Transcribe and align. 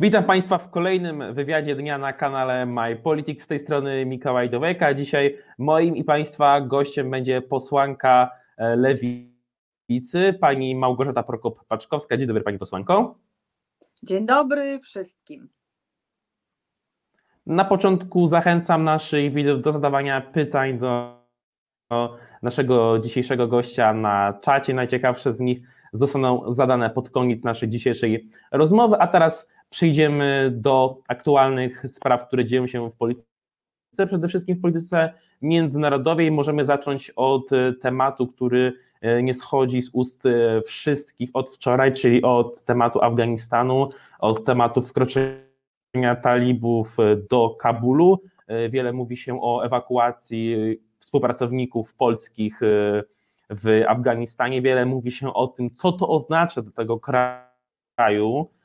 Witam 0.00 0.24
Państwa 0.24 0.58
w 0.58 0.70
kolejnym 0.70 1.34
wywiadzie 1.34 1.76
dnia 1.76 1.98
na 1.98 2.12
kanale 2.12 2.66
My 2.66 2.96
Politics. 2.96 3.44
Z 3.44 3.46
tej 3.46 3.58
strony 3.58 4.06
Mikołaj 4.06 4.50
Dowejka. 4.50 4.94
Dzisiaj 4.94 5.38
moim 5.58 5.96
i 5.96 6.04
Państwa 6.04 6.60
gościem 6.60 7.10
będzie 7.10 7.42
posłanka 7.42 8.30
e, 8.56 8.76
Lewicy, 8.76 10.38
pani 10.40 10.74
Małgorzata 10.74 11.22
Prokop-Paczkowska. 11.22 12.18
Dzień 12.18 12.26
dobry 12.26 12.42
Pani 12.42 12.58
posłanko. 12.58 13.18
Dzień 14.02 14.26
dobry 14.26 14.78
wszystkim. 14.78 15.48
Na 17.46 17.64
początku 17.64 18.26
zachęcam 18.26 18.84
naszych 18.84 19.32
widzów 19.32 19.62
do 19.62 19.72
zadawania 19.72 20.20
pytań 20.20 20.78
do 20.78 21.20
naszego 22.42 22.98
dzisiejszego 22.98 23.48
gościa 23.48 23.94
na 23.94 24.38
czacie. 24.42 24.74
Najciekawsze 24.74 25.32
z 25.32 25.40
nich 25.40 25.58
zostaną 25.92 26.52
zadane 26.52 26.90
pod 26.90 27.10
koniec 27.10 27.44
naszej 27.44 27.68
dzisiejszej 27.68 28.28
rozmowy, 28.52 28.96
a 28.98 29.06
teraz 29.06 29.55
przejdziemy 29.70 30.52
do 30.54 30.98
aktualnych 31.08 31.84
spraw, 31.88 32.26
które 32.26 32.44
dzieją 32.44 32.66
się 32.66 32.90
w 32.90 32.96
polityce, 32.96 33.26
przede 34.06 34.28
wszystkim 34.28 34.56
w 34.56 34.60
polityce 34.60 35.12
międzynarodowej. 35.42 36.30
Możemy 36.30 36.64
zacząć 36.64 37.12
od 37.16 37.50
tematu, 37.80 38.26
który 38.26 38.72
e, 39.00 39.22
nie 39.22 39.34
schodzi 39.34 39.82
z 39.82 39.90
ust 39.92 40.26
e, 40.26 40.62
wszystkich 40.62 41.30
od 41.34 41.50
wczoraj, 41.50 41.92
czyli 41.92 42.22
od 42.22 42.64
tematu 42.64 43.02
Afganistanu, 43.02 43.88
od 44.18 44.44
tematu 44.44 44.80
wkroczenia 44.80 46.16
talibów 46.22 46.96
do 47.30 47.50
Kabulu. 47.50 48.20
E, 48.46 48.68
wiele 48.68 48.92
mówi 48.92 49.16
się 49.16 49.42
o 49.42 49.64
ewakuacji 49.64 50.56
współpracowników 50.98 51.94
polskich 51.94 52.60
w 53.50 53.82
Afganistanie. 53.88 54.62
Wiele 54.62 54.86
mówi 54.86 55.10
się 55.10 55.34
o 55.34 55.46
tym, 55.46 55.70
co 55.70 55.92
to 55.92 56.08
oznacza 56.08 56.62
do 56.62 56.70
tego 56.70 57.00
kraju, 57.00 58.50
e, 58.50 58.55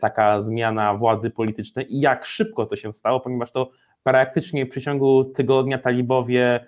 taka 0.00 0.42
zmiana 0.42 0.94
władzy 0.94 1.30
politycznej 1.30 1.94
i 1.94 2.00
jak 2.00 2.26
szybko 2.26 2.66
to 2.66 2.76
się 2.76 2.92
stało, 2.92 3.20
ponieważ 3.20 3.52
to 3.52 3.70
praktycznie 4.02 4.66
w 4.66 4.68
przeciągu 4.68 5.24
tygodnia 5.24 5.78
talibowie 5.78 6.66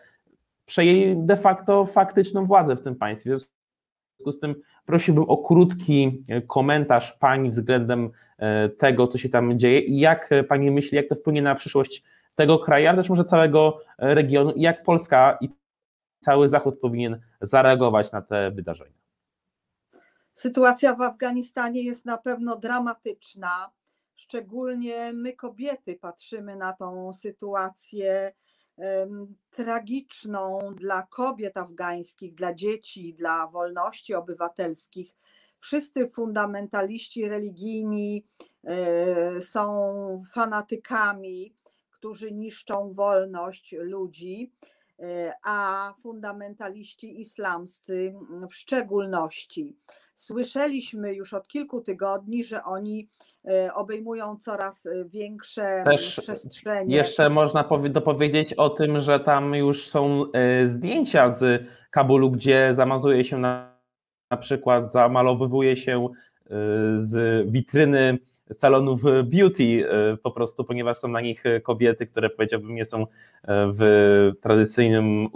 przejęli 0.67 1.17
de 1.17 1.37
facto 1.37 1.87
faktyczną 1.87 2.47
władzę 2.47 2.77
w 2.77 2.83
tym 2.83 2.97
państwie. 2.97 3.31
W 3.31 3.39
związku 3.39 4.33
z 4.33 4.41
tym 4.41 4.55
prosiłbym 4.87 5.25
o 5.25 5.37
krótki 5.37 6.25
komentarz 6.47 7.13
Pani 7.13 7.51
względem 7.51 8.11
e, 8.39 8.69
tego, 8.69 9.07
co 9.07 9.19
się 9.19 9.29
tam 9.29 9.59
dzieje 9.59 9.81
i 9.81 9.99
jak 9.99 10.31
Pani 10.49 10.71
myśli, 10.71 10.97
jak 10.97 11.09
to 11.09 11.15
wpłynie 11.15 11.43
na 11.43 11.55
przyszłość 11.55 12.05
tego 12.35 12.59
kraju, 12.59 12.89
ale 12.89 12.97
też 12.97 13.11
może 13.11 13.25
całego 13.25 13.81
regionu 13.99 14.53
i 14.53 14.61
jak 14.61 14.83
Polska 14.83 15.39
i 15.41 15.49
cały 16.21 16.49
Zachód 16.49 16.81
powinien 16.81 17.21
zareagować 17.41 18.13
na 18.13 18.23
te 18.23 18.51
wydarzenia? 18.51 18.99
Sytuacja 20.39 20.95
w 20.95 21.03
Afganistanie 21.03 21.83
jest 21.83 22.05
na 22.05 22.19
pewno 22.19 22.57
dramatyczna. 22.57 23.71
Szczególnie 24.17 25.13
my, 25.13 25.33
kobiety, 25.33 25.97
patrzymy 25.97 26.57
na 26.57 26.73
tą 26.73 27.13
sytuację 27.13 28.33
tragiczną 29.51 30.59
dla 30.75 31.03
kobiet 31.03 31.57
afgańskich, 31.57 32.35
dla 32.35 32.55
dzieci, 32.55 33.15
dla 33.15 33.47
wolności 33.47 34.15
obywatelskich. 34.15 35.17
Wszyscy 35.57 36.09
fundamentaliści 36.09 37.29
religijni 37.29 38.27
y, 39.39 39.43
są 39.43 40.23
fanatykami, 40.33 41.55
którzy 41.91 42.33
niszczą 42.33 42.93
wolność 42.93 43.75
ludzi 43.79 44.53
a 45.45 45.93
fundamentaliści 46.03 47.21
islamscy 47.21 48.15
w 48.51 48.55
szczególności. 48.55 49.77
Słyszeliśmy 50.19 51.15
już 51.15 51.35
od 51.35 51.49
kilku 51.49 51.81
tygodni, 51.81 52.45
że 52.45 52.65
oni 52.65 53.09
e, 53.45 53.75
obejmują 53.75 54.37
coraz 54.37 54.89
większe 55.07 55.83
Też 55.85 56.21
przestrzenie. 56.21 56.97
Jeszcze 56.97 57.31
można 57.31 57.69
dopowiedzieć 57.91 58.55
o 58.55 58.71
tym, 58.71 59.01
że 59.01 59.21
tam 59.21 59.55
już 59.55 59.89
są 59.89 60.25
e, 60.33 60.69
zdjęcia 60.69 61.31
z 61.31 61.63
Kabulu, 61.91 62.31
gdzie 62.31 62.71
zamazuje 62.75 63.25
się 63.25 63.39
na, 63.39 63.79
na 64.31 64.37
przykład, 64.37 64.93
zamalowywuje 64.93 65.77
się 65.77 66.09
e, 66.09 66.49
z 66.97 67.47
witryny 67.51 68.19
salonów 68.53 69.03
beauty 69.25 69.91
e, 69.91 70.17
po 70.17 70.31
prostu, 70.31 70.65
ponieważ 70.65 70.99
są 70.99 71.09
na 71.09 71.21
nich 71.21 71.45
kobiety, 71.63 72.07
które 72.07 72.31
powiedziałbym 72.31 72.75
nie 72.75 72.85
są 72.85 73.03
e, 73.03 73.07
w 73.75 74.33
tradycyjnym 74.41 75.29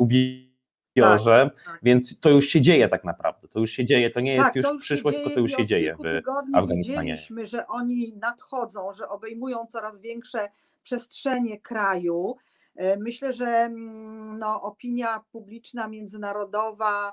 ubiorze, 0.97 1.51
tak, 1.55 1.65
tak. 1.65 1.81
więc 1.83 2.21
to 2.21 2.31
już 2.31 2.47
się 2.49 2.61
dzieje 2.61 2.89
tak 2.89 3.05
naprawdę, 3.05 3.49
to 3.49 3.61
już 3.61 3.71
się 3.71 3.85
dzieje, 3.85 4.11
to 4.11 4.21
nie 4.21 4.35
jest 4.35 4.47
tak, 4.47 4.57
już, 4.57 4.67
już 4.67 4.83
przyszłość, 4.83 5.19
tylko 5.19 5.35
to 5.35 5.41
już 5.41 5.53
się 5.53 5.67
dzieje 5.67 5.97
w 5.97 6.57
Afganistanie. 6.57 7.13
Widzieliśmy, 7.13 7.47
że 7.47 7.67
oni 7.67 8.13
nadchodzą, 8.17 8.93
że 8.93 9.09
obejmują 9.09 9.67
coraz 9.67 10.01
większe 10.01 10.49
przestrzenie 10.83 11.61
kraju. 11.61 12.37
E, 12.77 12.97
myślę, 12.97 13.33
że 13.33 13.47
mm, 13.47 14.39
no, 14.39 14.63
opinia 14.63 15.21
publiczna 15.33 15.89
międzynarodowa 15.89 17.13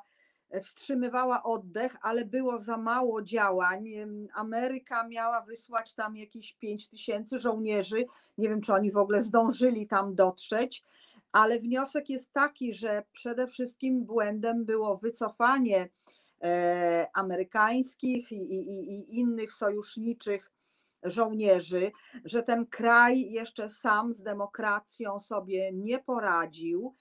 wstrzymywała 0.64 1.44
oddech, 1.44 1.98
ale 2.02 2.26
było 2.26 2.60
za 2.60 2.78
mało 2.78 3.22
działań. 3.22 3.90
Ameryka 4.34 5.08
miała 5.08 5.42
wysłać 5.42 5.94
tam 5.94 6.18
jakieś 6.18 6.54
5 6.54 6.88
tysięcy 6.88 7.40
żołnierzy. 7.40 8.06
Nie 8.38 8.50
wiem, 8.50 8.62
czy 8.62 8.74
oni 8.74 8.92
w 8.92 8.98
ogóle 8.98 9.22
zdążyli 9.22 9.88
tam 9.88 10.16
dotrzeć, 10.16 10.84
ale 11.32 11.60
wniosek 11.60 12.10
jest 12.10 12.34
taki, 12.34 12.74
że 12.74 13.04
przede 13.12 13.48
wszystkim 13.48 14.06
błędem 14.06 14.66
było 14.66 14.98
wycofanie 14.98 15.90
e, 16.44 17.08
amerykańskich 17.14 18.32
i, 18.32 18.36
i, 18.36 18.94
i 18.94 19.20
innych 19.20 19.54
sojuszniczych 19.54 20.52
żołnierzy, 21.04 21.92
że 22.26 22.44
ten 22.44 22.66
kraj 22.66 23.32
jeszcze 23.32 23.70
sam 23.70 24.14
z 24.14 24.22
demokracją 24.22 25.20
sobie 25.20 25.72
nie 25.74 26.00
poradził 26.00 26.94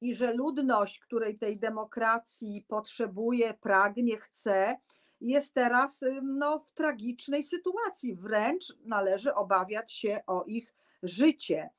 i 0.00 0.14
że 0.14 0.34
ludność, 0.34 0.98
której 0.98 1.38
tej 1.38 1.58
demokracji 1.58 2.64
potrzebuje, 2.68 3.54
pragnie, 3.54 4.16
chce, 4.16 4.76
jest 5.20 5.54
teraz 5.54 6.04
no, 6.22 6.58
w 6.58 6.72
tragicznej 6.72 7.42
sytuacji. 7.42 8.16
Wręcz 8.16 8.76
należy 8.84 9.34
obawiać 9.34 9.92
się 9.92 10.20
o 10.26 10.44
ich 10.44 10.74
życie. 11.02 11.70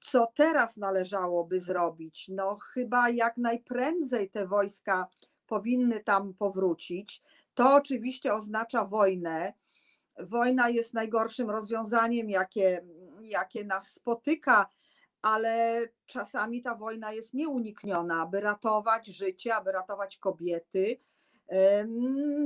Co 0.00 0.32
teraz 0.34 0.76
należałoby 0.76 1.60
zrobić? 1.60 2.26
No, 2.28 2.56
chyba 2.56 3.10
jak 3.10 3.36
najprędzej 3.36 4.30
te 4.30 4.46
wojska 4.46 5.08
powinny 5.46 6.00
tam 6.00 6.34
powrócić. 6.34 7.22
To 7.54 7.74
oczywiście 7.74 8.34
oznacza 8.34 8.84
wojnę. 8.84 9.52
Wojna 10.18 10.68
jest 10.68 10.94
najgorszym 10.94 11.50
rozwiązaniem, 11.50 12.30
jakie, 12.30 12.84
jakie 13.20 13.64
nas 13.64 13.92
spotyka 13.92 14.70
ale 15.22 15.80
czasami 16.06 16.62
ta 16.62 16.74
wojna 16.74 17.12
jest 17.12 17.34
nieunikniona, 17.34 18.22
aby 18.22 18.40
ratować 18.40 19.06
życie, 19.06 19.54
aby 19.54 19.72
ratować 19.72 20.18
kobiety. 20.18 21.00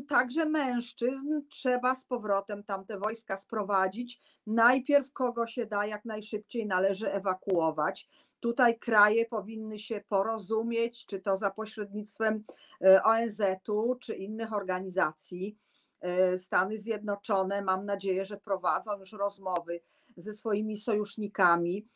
Także 0.08 0.46
mężczyzn 0.46 1.42
trzeba 1.48 1.94
z 1.94 2.06
powrotem 2.06 2.64
tamte 2.64 2.98
wojska 2.98 3.36
sprowadzić. 3.36 4.20
Najpierw 4.46 5.12
kogo 5.12 5.46
się 5.46 5.66
da, 5.66 5.86
jak 5.86 6.04
najszybciej 6.04 6.66
należy 6.66 7.12
ewakuować. 7.12 8.08
Tutaj 8.40 8.78
kraje 8.78 9.26
powinny 9.26 9.78
się 9.78 10.02
porozumieć, 10.08 11.06
czy 11.06 11.20
to 11.20 11.36
za 11.36 11.50
pośrednictwem 11.50 12.44
e, 12.84 13.02
ONZ-u, 13.02 13.94
czy 13.94 14.14
innych 14.14 14.52
organizacji. 14.52 15.58
E, 16.00 16.38
Stany 16.38 16.78
Zjednoczone, 16.78 17.62
mam 17.62 17.86
nadzieję, 17.86 18.26
że 18.26 18.36
prowadzą 18.36 18.98
już 18.98 19.12
rozmowy 19.12 19.80
ze 20.16 20.32
swoimi 20.32 20.76
sojusznikami 20.76 21.88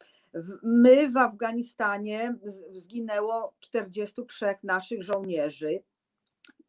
My 0.62 1.10
w 1.10 1.16
Afganistanie 1.16 2.38
zginęło 2.72 3.54
43 3.60 4.46
naszych 4.62 5.02
żołnierzy, 5.02 5.82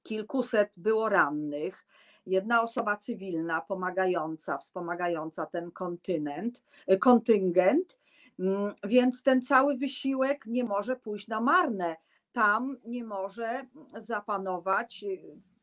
kilkuset 0.10 0.72
było 0.78 1.10
rannych, 1.10 1.86
jedna 2.26 2.62
osoba 2.62 2.98
cywilna 2.98 3.62
pomagająca, 3.62 4.58
wspomagająca 4.58 5.46
ten 5.46 5.72
kontynent, 5.72 6.64
e, 6.88 6.98
kontyngent, 6.98 8.00
mm, 8.40 8.74
więc 8.84 9.24
ten 9.24 9.42
cały 9.42 9.78
wysiłek 9.78 10.46
nie 10.46 10.64
może 10.64 10.96
pójść 10.96 11.28
na 11.28 11.42
marne. 11.42 11.96
Tam 12.32 12.78
nie 12.86 13.04
może 13.04 13.62
zapanować 13.98 15.04
e, 15.04 15.08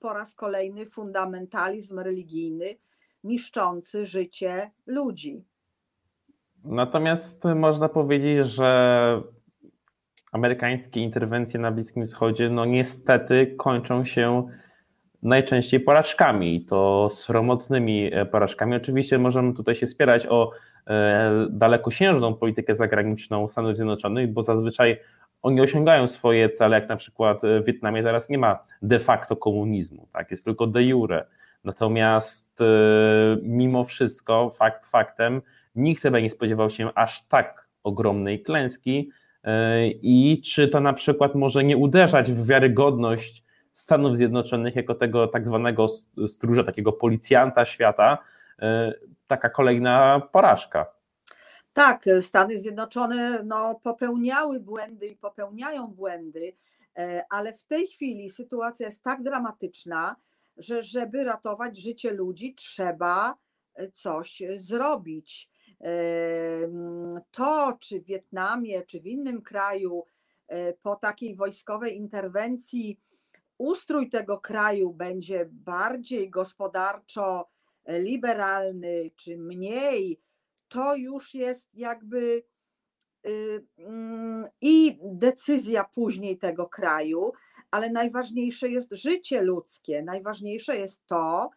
po 0.00 0.12
raz 0.12 0.34
kolejny 0.34 0.86
fundamentalizm 0.86 1.98
religijny 1.98 2.76
niszczący 3.24 4.06
życie 4.06 4.70
ludzi. 4.86 5.44
Natomiast 6.64 7.44
można 7.44 7.88
powiedzieć, 7.88 8.46
że 8.46 9.22
amerykańskie 10.32 11.00
interwencje 11.00 11.60
na 11.60 11.72
Bliskim 11.72 12.06
Wschodzie, 12.06 12.50
no 12.50 12.64
niestety 12.64 13.54
kończą 13.56 14.04
się 14.04 14.48
najczęściej 15.22 15.80
porażkami, 15.80 16.64
to 16.64 17.08
sromotnymi 17.10 18.10
e, 18.14 18.26
porażkami. 18.26 18.76
Oczywiście 18.76 19.18
możemy 19.18 19.54
tutaj 19.54 19.74
się 19.74 19.86
spierać 19.86 20.26
o 20.26 20.50
e, 20.86 21.46
dalekosiężną 21.50 22.34
politykę 22.34 22.74
zagraniczną 22.74 23.48
Stanów 23.48 23.76
Zjednoczonych, 23.76 24.32
bo 24.32 24.42
zazwyczaj 24.42 25.00
oni 25.42 25.60
osiągają 25.60 26.08
swoje 26.08 26.50
cele, 26.50 26.80
jak 26.80 26.88
na 26.88 26.96
przykład 26.96 27.40
w 27.42 27.64
Wietnamie 27.64 28.02
teraz 28.02 28.28
nie 28.28 28.38
ma 28.38 28.58
de 28.82 28.98
facto 28.98 29.36
komunizmu, 29.36 30.08
tak, 30.12 30.30
jest 30.30 30.44
tylko 30.44 30.66
de 30.66 30.82
jure. 30.84 31.26
Natomiast 31.64 32.58
mimo 33.42 33.84
wszystko, 33.84 34.50
fakt 34.50 34.86
faktem, 34.86 35.42
nikt 35.74 36.02
chyba 36.02 36.20
nie 36.20 36.30
spodziewał 36.30 36.70
się 36.70 36.90
aż 36.94 37.22
tak 37.28 37.68
ogromnej 37.82 38.42
klęski 38.42 39.10
i 40.02 40.42
czy 40.44 40.68
to 40.68 40.80
na 40.80 40.92
przykład 40.92 41.34
może 41.34 41.64
nie 41.64 41.76
uderzać 41.76 42.32
w 42.32 42.46
wiarygodność 42.46 43.44
Stanów 43.72 44.16
Zjednoczonych 44.16 44.76
jako 44.76 44.94
tego 44.94 45.28
tak 45.28 45.46
zwanego 45.46 45.88
stróża, 46.28 46.64
takiego 46.64 46.92
policjanta 46.92 47.64
świata, 47.64 48.18
taka 49.26 49.50
kolejna 49.50 50.22
porażka. 50.32 50.86
Tak, 51.76 52.04
Stany 52.20 52.58
Zjednoczone 52.58 53.42
no, 53.44 53.80
popełniały 53.82 54.60
błędy 54.60 55.06
i 55.06 55.16
popełniają 55.16 55.86
błędy, 55.86 56.52
e, 56.98 57.24
ale 57.30 57.52
w 57.52 57.64
tej 57.64 57.86
chwili 57.86 58.30
sytuacja 58.30 58.86
jest 58.86 59.04
tak 59.04 59.22
dramatyczna, 59.22 60.16
że 60.56 60.82
żeby 60.82 61.24
ratować 61.24 61.78
życie 61.78 62.10
ludzi, 62.10 62.54
trzeba 62.54 63.34
e, 63.74 63.90
coś 63.90 64.42
zrobić. 64.54 65.50
E, 65.80 65.88
to, 67.30 67.76
czy 67.80 68.00
w 68.00 68.06
Wietnamie, 68.06 68.82
czy 68.82 69.00
w 69.00 69.06
innym 69.06 69.42
kraju 69.42 70.04
po 70.82 70.96
takiej 70.96 71.34
wojskowej 71.34 71.96
interwencji 71.96 73.00
ustrój 73.58 74.10
tego 74.10 74.38
kraju 74.38 74.92
będzie 74.92 75.48
bardziej 75.52 76.30
gospodarczo 76.30 77.48
liberalny, 77.88 79.10
czy 79.16 79.36
mniej, 79.36 80.20
to 80.68 80.96
już 80.96 81.34
jest 81.34 81.74
jakby 81.74 82.42
y, 83.26 83.64
mm, 83.78 84.46
i 84.60 84.98
decyzja 85.02 85.84
później 85.84 86.38
tego 86.38 86.66
kraju, 86.68 87.32
ale 87.70 87.90
najważniejsze 87.90 88.68
jest 88.68 88.92
życie 88.92 89.42
ludzkie. 89.42 90.02
Najważniejsze 90.02 90.76
jest 90.76 91.06
to, 91.06 91.50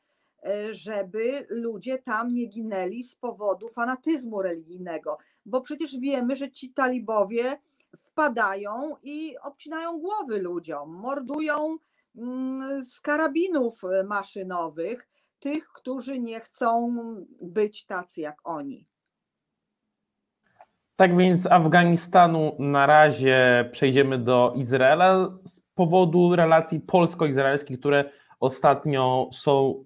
żeby 0.72 1.48
ludzie 1.50 1.98
tam 1.98 2.34
nie 2.34 2.46
ginęli 2.46 3.04
z 3.04 3.16
powodu 3.16 3.70
fanatyzmu 3.70 4.42
religijnego, 4.42 5.18
bo 5.46 5.62
przecież 5.62 6.00
wiemy, 6.00 6.36
że 6.36 6.52
ci 6.52 6.74
talibowie 6.74 7.44
wpadają 7.98 8.96
i 9.04 9.36
obcinają 9.44 10.00
głowy 10.00 10.42
ludziom, 10.42 10.94
mordują 10.94 11.78
mm, 12.16 12.84
z 12.84 13.02
karabinów 13.02 13.82
maszynowych 14.08 15.10
tych, 15.40 15.68
którzy 15.68 16.20
nie 16.20 16.40
chcą 16.40 16.96
być 17.42 17.86
tacy 17.86 18.22
jak 18.22 18.38
oni. 18.44 18.88
Tak 20.96 21.18
więc 21.18 21.42
z 21.42 21.48
Afganistanu 21.48 22.56
na 22.60 22.86
razie 22.86 23.70
przejdziemy 23.72 24.18
do 24.18 24.54
Izraela 24.56 25.38
z 25.46 25.62
powodu 25.62 26.36
relacji 26.36 26.80
polsko-izraelskich, 26.80 27.80
które 27.80 28.12
ostatnio 28.40 29.30
są, 29.34 29.84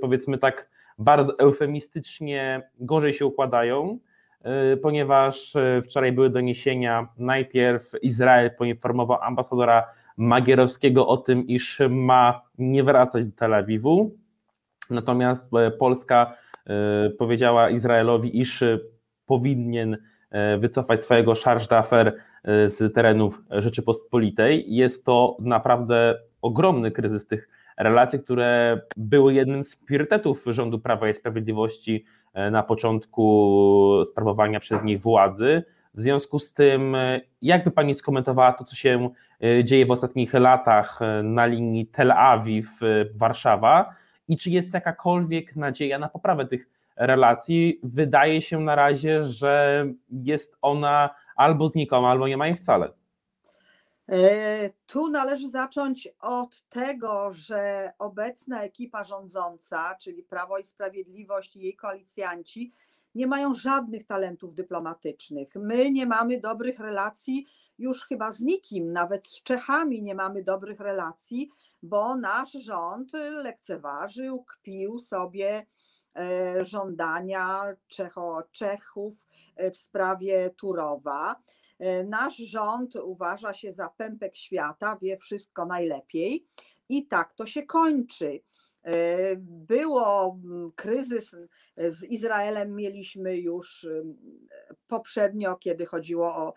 powiedzmy 0.00 0.38
tak, 0.38 0.68
bardzo 0.98 1.38
eufemistycznie 1.38 2.62
gorzej 2.80 3.12
się 3.12 3.26
układają, 3.26 3.98
y, 4.72 4.76
ponieważ 4.76 5.56
y, 5.56 5.82
wczoraj 5.84 6.12
były 6.12 6.30
doniesienia, 6.30 7.08
najpierw 7.18 7.92
Izrael 8.02 8.50
poinformował 8.50 9.22
ambasadora 9.22 9.86
Magierowskiego 10.16 11.06
o 11.06 11.16
tym, 11.16 11.46
iż 11.46 11.80
ma 11.90 12.42
nie 12.58 12.84
wracać 12.84 13.24
do 13.24 13.36
Tel 13.36 13.54
Awiwu, 13.54 14.16
natomiast 14.90 15.50
y, 15.54 15.70
Polska 15.70 16.36
powiedziała 17.18 17.70
Izraelowi, 17.70 18.40
iż 18.40 18.64
powinien 19.26 19.96
wycofać 20.58 21.02
swojego 21.02 21.34
charge 21.34 21.66
d'affaires 21.66 22.12
z 22.44 22.94
terenów 22.94 23.42
Rzeczypospolitej. 23.50 24.64
Jest 24.74 25.04
to 25.04 25.36
naprawdę 25.40 26.18
ogromny 26.42 26.90
kryzys 26.90 27.26
tych 27.26 27.48
relacji, 27.82 28.20
które 28.20 28.80
były 28.96 29.34
jednym 29.34 29.62
z 29.64 29.76
priorytetów 29.76 30.44
rządu 30.46 30.78
Prawa 30.78 31.08
i 31.08 31.14
Sprawiedliwości 31.14 32.04
e, 32.34 32.50
na 32.50 32.62
początku 32.62 34.02
sprawowania 34.04 34.60
przez 34.60 34.84
nich 34.84 35.00
władzy. 35.00 35.62
W 35.94 36.00
związku 36.00 36.38
z 36.38 36.54
tym, 36.54 36.96
jakby 37.42 37.70
Pani 37.70 37.94
skomentowała 37.94 38.52
to, 38.52 38.64
co 38.64 38.76
się 38.76 39.10
dzieje 39.64 39.86
w 39.86 39.90
ostatnich 39.90 40.34
latach 40.34 41.00
na 41.22 41.46
linii 41.46 41.86
Tel 41.86 42.12
Awiw-Warszawa 42.12 43.84
i 44.28 44.36
czy 44.36 44.50
jest 44.50 44.74
jakakolwiek 44.74 45.56
nadzieja 45.56 45.98
na 45.98 46.08
poprawę 46.08 46.46
tych 46.46 46.68
relacji, 46.96 47.80
wydaje 47.82 48.42
się 48.42 48.60
na 48.60 48.74
razie, 48.74 49.24
że 49.24 49.86
jest 50.10 50.56
ona 50.62 51.10
albo 51.36 51.68
znikoma, 51.68 52.10
albo 52.10 52.28
nie 52.28 52.36
ma 52.36 52.46
jej 52.46 52.56
wcale. 52.56 52.88
E, 54.12 54.70
tu 54.86 55.08
należy 55.08 55.48
zacząć 55.48 56.08
od 56.20 56.62
tego, 56.68 57.32
że 57.32 57.92
obecna 57.98 58.62
ekipa 58.62 59.04
rządząca, 59.04 59.94
czyli 59.94 60.22
Prawo 60.22 60.58
i 60.58 60.64
Sprawiedliwość 60.64 61.56
i 61.56 61.60
jej 61.60 61.76
koalicjanci, 61.76 62.72
nie 63.14 63.26
mają 63.26 63.54
żadnych 63.54 64.06
talentów 64.06 64.54
dyplomatycznych. 64.54 65.48
My 65.54 65.90
nie 65.90 66.06
mamy 66.06 66.40
dobrych 66.40 66.78
relacji 66.78 67.46
już 67.78 68.04
chyba 68.04 68.32
z 68.32 68.40
nikim, 68.40 68.92
nawet 68.92 69.28
z 69.28 69.42
Czechami 69.42 70.02
nie 70.02 70.14
mamy 70.14 70.44
dobrych 70.44 70.80
relacji, 70.80 71.50
bo 71.82 72.16
nasz 72.16 72.52
rząd 72.52 73.12
lekceważył, 73.42 74.44
kpił 74.44 75.00
sobie 75.00 75.66
E, 76.16 76.64
żądania 76.64 77.62
Czecho, 77.88 78.42
Czechów 78.52 79.26
e, 79.56 79.70
w 79.70 79.76
sprawie 79.76 80.50
Turowa. 80.56 81.36
E, 81.82 82.04
nasz 82.04 82.36
rząd 82.36 82.96
uważa 82.96 83.54
się 83.54 83.72
za 83.72 83.88
pępek 83.88 84.36
świata, 84.36 84.98
wie 85.02 85.16
wszystko 85.16 85.66
najlepiej 85.66 86.46
i 86.88 87.06
tak 87.06 87.34
to 87.34 87.46
się 87.46 87.62
kończy. 87.62 88.40
Było 89.38 90.38
kryzys 90.76 91.36
z 91.76 92.04
Izraelem, 92.04 92.74
mieliśmy 92.74 93.36
już 93.36 93.86
poprzednio, 94.88 95.56
kiedy 95.56 95.86
chodziło 95.86 96.36
o 96.36 96.54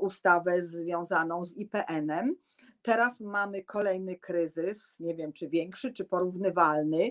ustawę 0.00 0.62
związaną 0.62 1.44
z 1.44 1.56
IPN-em. 1.56 2.36
Teraz 2.82 3.20
mamy 3.20 3.64
kolejny 3.64 4.18
kryzys, 4.18 5.00
nie 5.00 5.14
wiem 5.14 5.32
czy 5.32 5.48
większy, 5.48 5.92
czy 5.92 6.04
porównywalny 6.04 7.10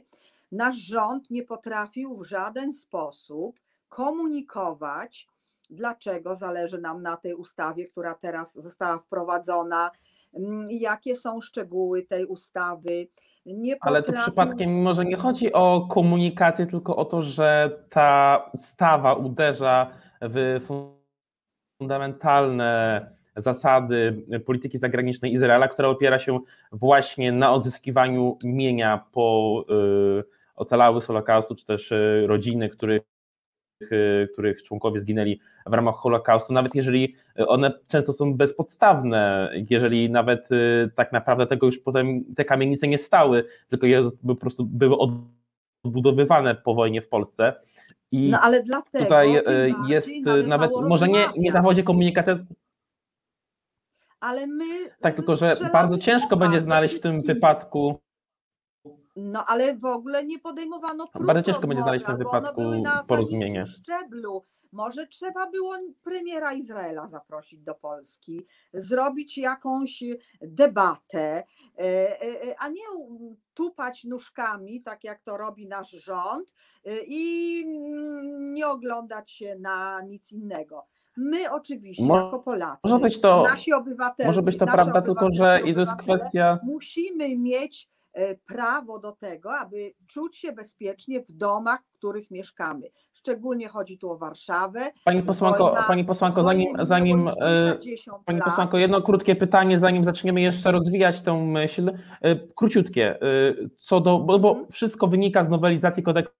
nasz 0.51 0.77
rząd 0.77 1.29
nie 1.29 1.43
potrafił 1.43 2.15
w 2.15 2.25
żaden 2.25 2.73
sposób 2.73 3.59
komunikować, 3.89 5.27
dlaczego 5.69 6.35
zależy 6.35 6.81
nam 6.81 7.01
na 7.01 7.17
tej 7.17 7.33
ustawie, 7.33 7.85
która 7.85 8.15
teraz 8.15 8.53
została 8.53 8.97
wprowadzona, 8.97 9.91
mm, 10.33 10.67
jakie 10.71 11.15
są 11.15 11.41
szczegóły 11.41 12.03
tej 12.03 12.25
ustawy. 12.25 13.07
Nie 13.45 13.75
Ale 13.81 14.03
to 14.03 14.13
przypadkiem 14.13 14.81
może 14.81 15.05
nie 15.05 15.15
chodzi 15.15 15.53
o 15.53 15.87
komunikację, 15.89 16.65
tylko 16.65 16.95
o 16.95 17.05
to, 17.05 17.21
że 17.21 17.79
ta 17.89 18.49
ustawa 18.53 19.13
uderza 19.13 19.91
w 20.21 20.59
fundamentalne 21.77 23.01
zasady 23.35 24.25
polityki 24.45 24.77
zagranicznej 24.77 25.33
Izraela, 25.33 25.67
która 25.67 25.87
opiera 25.87 26.19
się 26.19 26.39
właśnie 26.71 27.31
na 27.31 27.53
odzyskiwaniu 27.53 28.37
mienia 28.43 29.05
po 29.11 29.65
y, 30.19 30.23
ocalałych 30.55 31.03
z 31.03 31.07
Holokaustu, 31.07 31.55
czy 31.55 31.65
też 31.65 31.91
y, 31.91 32.23
rodziny, 32.27 32.69
których 32.69 33.01
których 34.33 34.63
członkowie 34.63 34.99
zginęli 34.99 35.39
w 35.65 35.73
ramach 35.73 35.95
Holokaustu, 35.95 36.53
nawet 36.53 36.75
jeżeli 36.75 37.15
one 37.47 37.71
często 37.87 38.13
są 38.13 38.33
bezpodstawne, 38.33 39.51
jeżeli 39.69 40.09
nawet 40.09 40.49
tak 40.95 41.11
naprawdę 41.11 41.47
tego 41.47 41.65
już 41.65 41.79
potem 41.79 42.23
te 42.35 42.45
kamienice 42.45 42.87
nie 42.87 42.97
stały, 42.97 43.45
tylko 43.69 43.87
je 43.87 44.01
po 44.27 44.35
prostu 44.35 44.65
były 44.65 44.97
odbudowywane 45.83 46.55
po 46.55 46.73
wojnie 46.73 47.01
w 47.01 47.07
Polsce. 47.07 47.53
I 48.11 48.29
no 48.29 48.39
ale 48.41 48.63
dlatego 48.63 49.03
tutaj 49.03 49.43
jest 49.87 50.09
nawet, 50.47 50.71
może 50.87 51.07
nie, 51.07 51.25
nie 51.37 51.51
zawodzie 51.51 51.83
komunikacja, 51.83 52.39
ale 54.19 54.47
my. 54.47 54.65
Tak, 55.01 55.15
tylko 55.15 55.35
że 55.35 55.55
bardzo 55.73 55.97
ciężko 55.97 56.37
będzie 56.37 56.61
znaleźć 56.61 56.95
w 56.95 56.99
tym 56.99 57.21
wypadku. 57.21 57.99
No 59.15 59.45
ale 59.47 59.77
w 59.77 59.85
ogóle 59.85 60.25
nie 60.25 60.39
podejmowano 60.39 61.07
prób 61.07 61.25
Bardzo 61.25 61.43
ciężko 61.43 61.67
będzie 61.67 61.83
znaleźć 61.83 62.05
w 62.05 62.07
tym 62.07 62.17
wypadku 62.17 62.61
porozumienie. 63.07 63.65
szczeblu. 63.65 64.43
Może 64.71 65.07
trzeba 65.07 65.49
było 65.51 65.75
premiera 66.03 66.53
Izraela 66.53 67.07
zaprosić 67.07 67.59
do 67.59 67.75
Polski, 67.75 68.45
zrobić 68.73 69.37
jakąś 69.37 70.03
debatę, 70.41 71.19
e, 71.19 71.43
e, 71.77 72.43
e, 72.43 72.55
a 72.59 72.67
nie 72.67 72.81
tupać 73.53 74.03
nóżkami, 74.03 74.81
tak 74.81 75.03
jak 75.03 75.21
to 75.21 75.37
robi 75.37 75.67
nasz 75.67 75.89
rząd, 75.91 76.53
i 77.07 77.63
nie 78.53 78.67
oglądać 78.67 79.31
się 79.31 79.55
na 79.59 80.01
nic 80.01 80.31
innego. 80.31 80.85
My 81.17 81.51
oczywiście 81.51 82.03
może 82.03 82.25
jako 82.25 82.39
Polacy, 82.39 82.79
może 82.83 82.99
być 82.99 83.21
to, 83.21 83.43
nasi 83.43 83.73
obywatele, 83.73 84.27
może 84.27 84.41
być 84.41 84.57
to 84.57 84.65
prawda, 84.65 85.01
tylko 85.01 85.31
że 85.31 85.59
i 85.65 85.73
to 85.73 85.79
jest 85.79 85.95
kwestia. 85.95 86.59
Musimy 86.63 87.37
mieć 87.37 87.89
prawo 88.47 88.99
do 88.99 89.11
tego, 89.11 89.49
aby 89.59 89.91
czuć 90.07 90.37
się 90.37 90.51
bezpiecznie 90.51 91.21
w 91.21 91.31
domach, 91.31 91.79
w 91.93 91.97
których 91.97 92.31
mieszkamy. 92.31 92.87
Szczególnie 93.13 93.67
chodzi 93.67 93.97
tu 93.97 94.11
o 94.11 94.17
Warszawę. 94.17 94.79
Pani 95.05 95.23
posłanko, 95.23 95.63
Wojna- 95.63 95.87
pani 95.87 96.05
posłanko 96.05 96.43
zanim, 96.43 96.67
zanim 96.81 97.27
e, 97.41 97.77
Pani 98.25 98.41
posłanko, 98.41 98.77
jedno 98.77 99.01
krótkie 99.01 99.35
pytanie, 99.35 99.79
zanim 99.79 100.03
zaczniemy 100.03 100.41
jeszcze 100.41 100.71
rozwijać 100.71 101.21
tę 101.21 101.33
myśl. 101.45 101.91
E, 102.21 102.35
Króciutkie. 102.35 103.21
e, 103.21 103.53
Co 103.79 103.99
do, 104.01 104.19
bo, 104.19 104.39
bo 104.39 104.49
Mhm. 104.49 104.71
wszystko 104.71 105.07
wynika 105.07 105.43
z 105.43 105.49
nowelizacji 105.49 106.03
kodeksu 106.03 106.35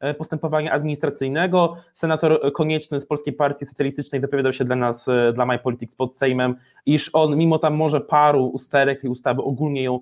e, 0.00 0.14
postępowania 0.14 0.72
administracyjnego. 0.72 1.76
Senator 1.94 2.52
Konieczny 2.52 3.00
z 3.00 3.06
Polskiej 3.06 3.32
Partii 3.34 3.66
Socjalistycznej 3.66 4.20
wypowiadał 4.20 4.52
się 4.52 4.64
dla 4.64 4.76
nas, 4.76 5.08
e, 5.08 5.32
dla 5.34 5.46
My 5.46 5.58
Politics 5.58 5.96
pod 5.96 6.14
Sejmem, 6.16 6.56
iż 6.86 7.10
on 7.12 7.36
mimo 7.36 7.58
tam 7.58 7.74
może 7.74 8.00
paru 8.00 8.46
usterek 8.46 9.00
tej 9.00 9.10
ustawy 9.10 9.42
ogólnie 9.42 9.82
ją 9.82 9.96
e, 9.96 10.00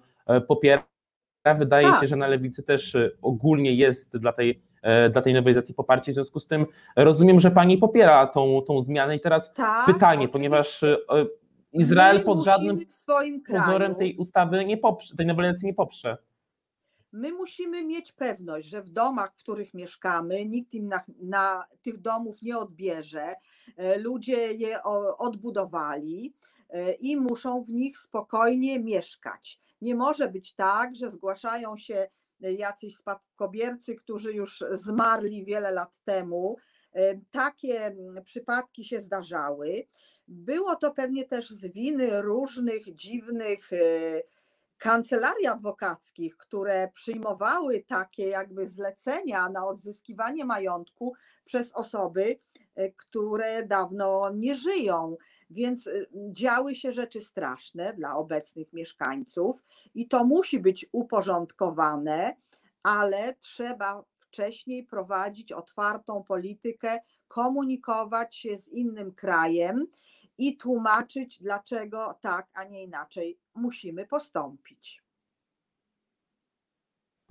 popiera. 0.48 0.84
Wydaje 1.58 1.86
Tak. 1.86 2.00
się, 2.00 2.06
że 2.06 2.16
na 2.16 2.26
lewicy 2.26 2.62
też 2.62 2.94
e, 2.94 3.10
ogólnie 3.22 3.74
jest 3.74 4.16
dla 4.16 4.32
tej, 4.32 4.62
e, 4.82 5.10
dla 5.10 5.22
tej 5.22 5.34
nowelizacji 5.34 5.74
poparcie. 5.74 6.12
W 6.12 6.14
związku 6.14 6.40
z 6.40 6.46
tym 6.46 6.66
rozumiem, 6.96 7.40
że 7.40 7.50
pani 7.50 7.78
popiera 7.78 8.26
tą, 8.26 8.62
tą 8.66 8.80
zmianę. 8.80 9.16
I 9.16 9.20
teraz 9.20 9.54
Tak, 9.54 9.86
pytanie, 9.86 10.12
oczywiście. 10.14 10.32
ponieważ 10.32 10.82
e, 10.82 10.96
Izrael 11.72 12.18
My 12.18 12.24
pod 12.24 12.44
żadnym 12.44 12.78
pozorem 13.52 13.94
tej 13.94 14.16
ustawy 14.16 14.64
nie 14.64 14.76
poprze, 14.76 15.16
tej 15.16 15.26
nowelizacji 15.26 15.66
nie 15.66 15.74
poprze. 15.74 16.16
My 17.12 17.32
musimy 17.32 17.84
mieć 17.84 18.12
pewność, 18.12 18.68
że 18.68 18.82
w 18.82 18.90
domach, 18.90 19.32
w 19.36 19.42
których 19.42 19.74
mieszkamy, 19.74 20.44
nikt 20.44 20.74
im 20.74 20.88
na, 20.88 21.00
na 21.20 21.64
tych 21.82 22.00
domów 22.00 22.42
nie 22.42 22.58
odbierze. 22.58 23.34
E, 23.76 23.98
Ludzie 23.98 24.52
je 24.52 24.82
odbudowali 25.18 26.34
e, 26.68 26.92
i 26.92 27.16
muszą 27.16 27.62
w 27.62 27.70
nich 27.70 27.98
spokojnie 27.98 28.80
mieszkać. 28.80 29.60
Nie 29.80 29.94
może 29.94 30.28
być 30.28 30.54
tak, 30.54 30.96
że 30.96 31.10
zgłaszają 31.10 31.76
się 31.76 32.08
e, 32.42 32.52
jacyś 32.52 32.96
spadkobiercy, 32.96 33.94
którzy 33.94 34.32
już 34.32 34.64
zmarli 34.70 35.44
wiele 35.44 35.70
lat 35.70 36.00
temu. 36.04 36.56
E, 36.92 37.20
Takie 37.30 37.86
mm, 37.86 38.24
przypadki 38.24 38.84
się 38.84 39.00
zdarzały. 39.00 39.86
Było 40.28 40.76
to 40.76 40.90
pewnie 40.90 41.24
też 41.24 41.50
z 41.50 41.72
winy 41.72 42.22
różnych 42.22 42.94
dziwnych 42.94 43.72
e, 43.72 43.76
kancelarii 44.78 45.46
adwokackich, 45.46 46.36
które 46.36 46.90
przyjmowały 46.94 47.84
takie 47.88 48.26
jakby 48.26 48.66
zlecenia 48.66 49.48
na 49.48 49.66
odzyskiwanie 49.66 50.44
majątku 50.44 51.12
przez 51.44 51.72
osoby, 51.72 52.38
które 52.96 53.66
dawno 53.66 54.30
nie 54.34 54.54
żyją. 54.54 55.16
Więc 55.50 55.86
e, 55.86 56.06
działy 56.32 56.74
się 56.74 56.92
rzeczy 56.92 57.20
straszne 57.20 57.94
dla 57.94 58.16
obecnych 58.16 58.72
mieszkańców 58.72 59.62
i 59.94 60.08
to 60.08 60.24
musi 60.24 60.58
być 60.58 60.86
uporządkowane, 60.92 62.36
ale 62.82 63.34
trzeba 63.34 64.04
wcześniej 64.18 64.84
prowadzić 64.84 65.52
otwartą 65.52 66.24
politykę, 66.24 66.98
komunikować 67.28 68.36
się 68.36 68.56
z 68.56 68.68
innym 68.68 69.14
krajem 69.14 69.86
i 70.38 70.56
tłumaczyć, 70.56 71.38
dlaczego 71.42 72.18
tak, 72.20 72.48
a 72.52 72.64
nie 72.64 72.84
inaczej 72.84 73.38
musimy 73.54 74.06
postąpić. 74.06 75.02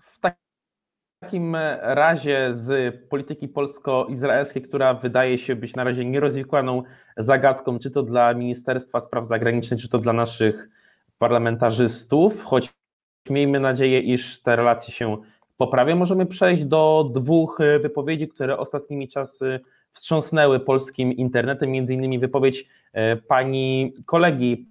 W 0.01 0.19
takim 1.19 1.55
razie 1.81 2.49
z 2.51 2.95
polityki 3.09 3.47
polsko-izraelskiej, 3.47 4.61
która 4.61 4.93
wydaje 4.93 5.37
się 5.37 5.55
być 5.55 5.75
na 5.75 5.83
razie 5.83 6.05
nierozwikłaną 6.05 6.83
zagadką, 7.17 7.79
czy 7.79 7.91
to 7.91 8.03
dla 8.03 8.33
Ministerstwa 8.33 9.01
Spraw 9.01 9.27
Zagranicznych, 9.27 9.81
czy 9.81 9.89
to 9.89 9.97
dla 9.97 10.13
naszych 10.13 10.69
parlamentarzystów, 11.17 12.43
choć 12.43 12.69
miejmy 13.29 13.59
nadzieję, 13.59 13.99
iż 13.99 14.41
te 14.41 14.55
relacje 14.55 14.93
się 14.93 15.17
poprawią, 15.57 15.95
możemy 15.95 16.25
przejść 16.25 16.65
do 16.65 17.11
dwóch 17.13 17.59
wypowiedzi, 17.81 18.27
które 18.27 18.57
ostatnimi 18.57 19.09
czasy 19.09 19.59
wstrząsnęły 19.91 20.59
polskim 20.59 21.13
internetem, 21.13 21.71
między 21.71 21.93
innymi 21.93 22.19
wypowiedź 22.19 22.67
e, 22.93 23.15
pani 23.15 23.93
kolegi 24.05 24.67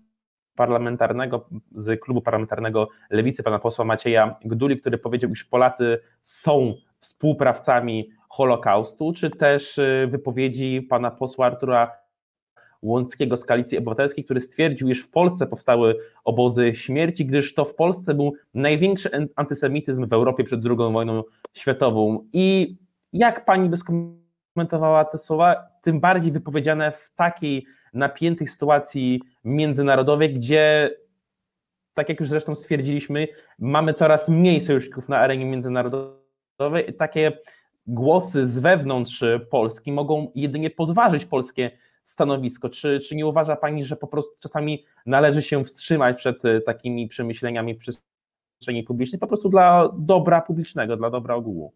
parlamentarnego 0.59 1.49
z 1.75 2.01
klubu 2.01 2.21
parlamentarnego 2.21 2.89
Lewicy, 3.11 3.43
pana 3.43 3.59
posła 3.59 3.85
Macieja 3.85 4.37
Gduli, 4.45 4.77
który 4.77 4.99
powiedział, 4.99 5.31
iż 5.31 5.45
Polacy 5.45 5.99
są 6.21 6.75
współprawcami 7.01 8.11
Holokaustu, 8.29 9.13
czy 9.13 9.31
też 9.31 9.79
e, 9.79 10.07
wypowiedzi 10.11 10.87
pana 10.91 11.11
posła 11.11 11.47
Artura 11.47 11.93
Łąckiego 12.83 13.37
z 13.37 13.45
Koalicji 13.45 13.79
Obywatelskiej, 13.79 14.25
który 14.25 14.41
stwierdził, 14.41 14.89
iż 14.89 15.03
w 15.03 15.11
Polsce 15.11 15.47
powstały 15.47 15.97
obozy 16.25 16.75
śmierci, 16.75 17.27
gdyż 17.27 17.55
to 17.55 17.65
w 17.65 17.75
Polsce 17.75 18.15
był 18.15 18.33
największy 18.55 19.29
antysemityzm 19.37 20.09
w 20.09 20.13
Europie 20.13 20.45
przed 20.45 20.67
II 20.67 20.93
wojną 20.93 21.23
światową. 21.53 22.29
I 22.33 22.77
jak 23.13 23.45
pani 23.45 23.69
by 23.69 23.77
skomentowała 23.77 25.05
te 25.05 25.19
słowa, 25.19 25.57
tym 25.83 26.01
bardziej 26.01 26.33
wypowiedziane 26.33 26.93
w 26.93 27.13
takiej 27.17 27.67
napiętej 27.95 28.49
sytuacji 28.49 29.23
międzynarodowej, 29.45 30.35
gdzie, 30.35 30.91
tak 31.95 32.09
jak 32.09 32.21
już 32.21 32.29
zresztą 32.29 32.55
stwierdziliśmy, 32.55 33.29
mamy 33.59 33.95
coraz 33.95 34.29
mniej 34.29 34.61
sojuszników 34.61 35.09
na 35.09 35.19
arenie 35.19 35.45
międzynarodowej. 35.45 36.95
Takie 36.99 37.33
głosy 37.87 38.47
z 38.47 38.59
wewnątrz 38.59 39.25
Polski 39.51 39.93
mogą 39.93 40.31
jedynie 40.35 40.71
podważyć 40.71 41.25
polskie 41.25 41.71
stanowisko. 42.05 42.69
Czy, 42.69 43.01
czy 43.01 43.17
nie 43.17 43.27
uważa 43.27 43.57
Pani, 43.57 43.85
że 43.85 43.97
po 43.97 44.07
prostu 44.07 44.37
czasami 44.41 44.85
należy 45.07 45.43
się 45.43 45.65
wstrzymać 45.65 46.17
przed 46.17 46.43
takimi 46.67 47.09
przemyśleniami 47.09 47.75
w 47.75 47.79
przestrzeni 47.79 48.83
publicznej, 48.83 49.19
po 49.19 49.27
prostu 49.27 49.49
dla 49.49 49.89
dobra 49.99 50.41
publicznego, 50.41 50.97
dla 50.97 51.11
dobra 51.11 51.35
ogółu? 51.35 51.73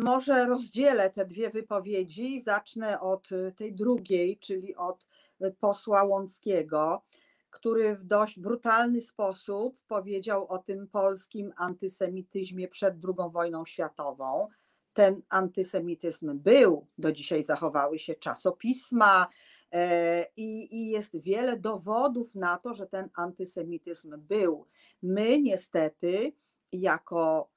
Może 0.00 0.46
rozdzielę 0.46 1.10
te 1.10 1.24
dwie 1.24 1.50
wypowiedzi 1.50 2.40
zacznę 2.40 3.00
od 3.00 3.28
tej 3.56 3.74
drugiej, 3.74 4.38
czyli 4.38 4.76
od 4.76 5.06
posła 5.60 6.04
Łąckiego, 6.04 7.02
który 7.50 7.96
w 7.96 8.04
dość 8.04 8.40
brutalny 8.40 9.00
sposób 9.00 9.78
powiedział 9.86 10.48
o 10.48 10.58
tym 10.58 10.88
polskim 10.88 11.52
antysemityzmie 11.56 12.68
przed 12.68 12.94
II 13.04 13.30
wojną 13.32 13.66
światową. 13.66 14.48
Ten 14.92 15.22
antysemityzm 15.28 16.38
był, 16.38 16.86
do 16.98 17.12
dzisiaj 17.12 17.44
zachowały 17.44 17.98
się 17.98 18.14
czasopisma 18.14 19.26
i, 20.36 20.76
i 20.76 20.88
jest 20.88 21.16
wiele 21.20 21.56
dowodów 21.56 22.34
na 22.34 22.56
to, 22.56 22.74
że 22.74 22.86
ten 22.86 23.08
antysemityzm 23.14 24.20
był. 24.20 24.66
My 25.02 25.40
niestety 25.40 26.32
jako 26.72 27.50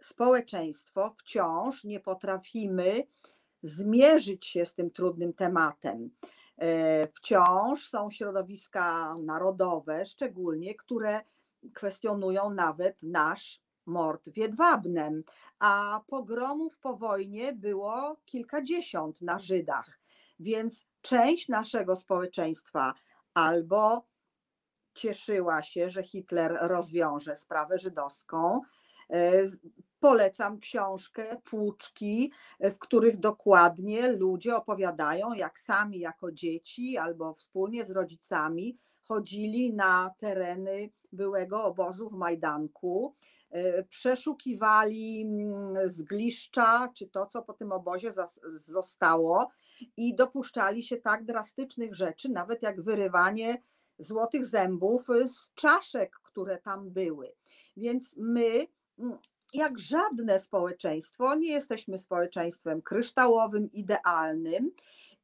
społeczeństwo 0.00 1.14
wciąż 1.18 1.84
nie 1.84 2.00
potrafimy 2.00 3.02
zmierzyć 3.62 4.46
się 4.46 4.66
z 4.66 4.74
tym 4.74 4.90
trudnym 4.90 5.32
tematem. 5.32 6.10
Wciąż 7.14 7.88
są 7.88 8.10
środowiska 8.10 9.14
narodowe, 9.22 10.06
szczególnie, 10.06 10.74
które 10.74 11.20
kwestionują 11.74 12.50
nawet 12.50 13.02
nasz 13.02 13.60
mord 13.86 14.28
w 14.28 14.36
Jedwabnem, 14.36 15.22
a 15.58 16.00
pogromów 16.06 16.78
po 16.78 16.96
wojnie 16.96 17.52
było 17.52 18.16
kilkadziesiąt 18.24 19.22
na 19.22 19.38
Żydach, 19.38 20.00
więc 20.40 20.86
część 21.00 21.48
naszego 21.48 21.96
społeczeństwa 21.96 22.94
albo 23.34 24.06
cieszyła 24.94 25.62
się, 25.62 25.90
że 25.90 26.02
Hitler 26.02 26.58
rozwiąże 26.60 27.36
sprawę 27.36 27.78
żydowską, 27.78 28.60
Polecam 30.00 30.60
książkę 30.60 31.36
Płuczki, 31.44 32.32
w 32.60 32.78
których 32.78 33.16
dokładnie 33.16 34.12
ludzie 34.12 34.56
opowiadają, 34.56 35.32
jak 35.32 35.58
sami 35.58 35.98
jako 35.98 36.32
dzieci 36.32 36.98
albo 36.98 37.34
wspólnie 37.34 37.84
z 37.84 37.90
rodzicami 37.90 38.78
chodzili 39.04 39.74
na 39.74 40.14
tereny 40.18 40.90
byłego 41.12 41.64
obozu 41.64 42.08
w 42.08 42.12
Majdanku, 42.12 43.14
przeszukiwali 43.88 45.26
zgliszcza, 45.84 46.92
czy 46.94 47.08
to, 47.08 47.26
co 47.26 47.42
po 47.42 47.52
tym 47.52 47.72
obozie 47.72 48.12
zostało, 48.44 49.48
i 49.96 50.14
dopuszczali 50.14 50.84
się 50.84 50.96
tak 50.96 51.24
drastycznych 51.24 51.94
rzeczy, 51.94 52.28
nawet 52.28 52.62
jak 52.62 52.82
wyrywanie 52.82 53.62
złotych 53.98 54.46
zębów 54.46 55.06
z 55.24 55.54
czaszek, 55.54 56.16
które 56.22 56.58
tam 56.58 56.90
były. 56.90 57.32
Więc 57.76 58.16
my 58.18 58.66
jak 59.54 59.78
żadne 59.78 60.38
społeczeństwo, 60.38 61.34
nie 61.34 61.48
jesteśmy 61.48 61.98
społeczeństwem 61.98 62.82
kryształowym, 62.82 63.72
idealnym 63.72 64.70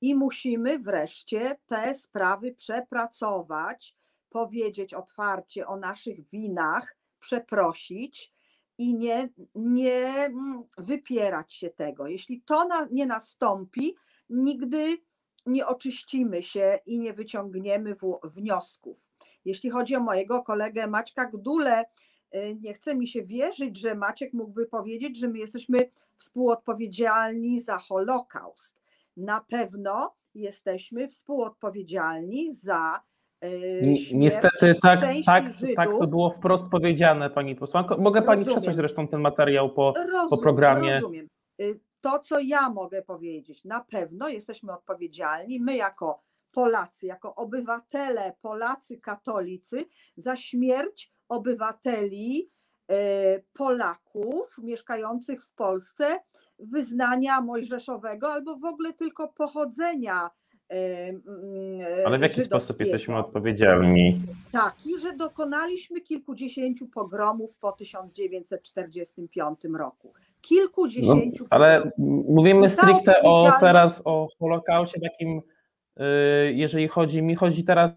i 0.00 0.14
musimy 0.14 0.78
wreszcie 0.78 1.56
te 1.66 1.94
sprawy 1.94 2.54
przepracować, 2.54 3.96
powiedzieć 4.30 4.94
otwarcie 4.94 5.66
o 5.66 5.76
naszych 5.76 6.28
winach, 6.28 6.96
przeprosić 7.20 8.32
i 8.78 8.94
nie, 8.94 9.28
nie 9.54 10.30
wypierać 10.78 11.54
się 11.54 11.70
tego. 11.70 12.06
Jeśli 12.06 12.42
to 12.42 12.68
na, 12.68 12.88
nie 12.90 13.06
nastąpi, 13.06 13.94
nigdy 14.30 14.98
nie 15.46 15.66
oczyścimy 15.66 16.42
się 16.42 16.78
i 16.86 16.98
nie 16.98 17.12
wyciągniemy 17.12 17.94
wniosków. 18.24 19.10
Jeśli 19.44 19.70
chodzi 19.70 19.96
o 19.96 20.00
mojego 20.00 20.42
kolegę 20.42 20.86
Maćka 20.86 21.24
Gdulę, 21.24 21.80
y, 21.82 21.86
nie 22.60 22.74
chce 22.74 22.94
mi 22.94 23.08
się 23.08 23.22
wierzyć, 23.22 23.78
że 23.78 23.94
Maciek 23.94 24.32
mógłby 24.32 24.66
powiedzieć, 24.66 25.18
że 25.18 25.28
my 25.28 25.38
jesteśmy 25.38 25.90
współodpowiedzialni 26.16 27.60
za 27.60 27.78
Holokaust. 27.78 28.80
Na 29.16 29.40
pewno 29.40 30.14
jesteśmy 30.34 31.08
współodpowiedzialni 31.08 32.54
za 32.54 33.00
Niestety 34.12 34.74
tak, 34.82 35.00
tak, 35.26 35.44
tak 35.76 35.88
to 35.88 36.06
było 36.06 36.30
wprost 36.30 36.70
powiedziane, 36.70 37.30
pani 37.30 37.56
posłanko. 37.56 37.96
Mogę 37.98 38.20
rozumiem. 38.20 38.44
pani 38.44 38.54
przesłać 38.56 38.76
zresztą 38.76 39.08
ten 39.08 39.20
materiał 39.20 39.70
po, 39.70 39.92
rozumiem, 39.96 40.28
po 40.30 40.38
programie. 40.38 40.94
Rozumiem. 40.94 41.28
Y, 41.60 41.80
to, 42.00 42.18
co 42.18 42.38
ja 42.38 42.68
mogę 42.68 43.02
powiedzieć, 43.02 43.64
na 43.64 43.80
pewno 43.80 44.28
jesteśmy 44.28 44.72
odpowiedzialni, 44.72 45.60
my 45.60 45.76
jako 45.76 46.22
Polacy, 46.52 47.06
jako 47.06 47.34
obywatele, 47.34 48.32
Polacy 48.42 48.98
katolicy, 48.98 49.84
za 50.16 50.36
śmierć 50.36 51.13
obywateli 51.28 52.50
y, 52.90 52.94
Polaków 53.52 54.58
mieszkających 54.62 55.44
w 55.44 55.52
Polsce 55.54 56.04
wyznania 56.58 57.40
mojżeszowego 57.40 58.32
albo 58.32 58.56
w 58.56 58.64
ogóle 58.64 58.92
tylko 58.92 59.28
pochodzenia 59.28 60.30
ale 62.06 62.18
w 62.18 62.22
jaki 62.22 62.42
sposób 62.42 62.80
jesteśmy 62.80 63.16
odpowiedzialni? 63.16 64.20
Taki, 64.52 64.98
że 64.98 65.16
dokonaliśmy 65.16 66.00
kilkudziesięciu 66.00 66.88
pogromów 66.88 67.56
po 67.56 67.72
1945 67.72 69.58
roku. 69.78 70.12
Kilkudziesięciu. 70.40 71.44
No, 71.44 71.48
ale 71.50 71.90
mówimy 72.28 72.70
stricte 72.70 73.22
o 73.22 73.52
teraz 73.60 74.02
o 74.04 74.28
Holokauście 74.38 75.00
takim, 75.00 75.42
y, 76.00 76.02
jeżeli 76.52 76.88
chodzi, 76.88 77.22
mi 77.22 77.34
chodzi 77.34 77.64
teraz 77.64 77.90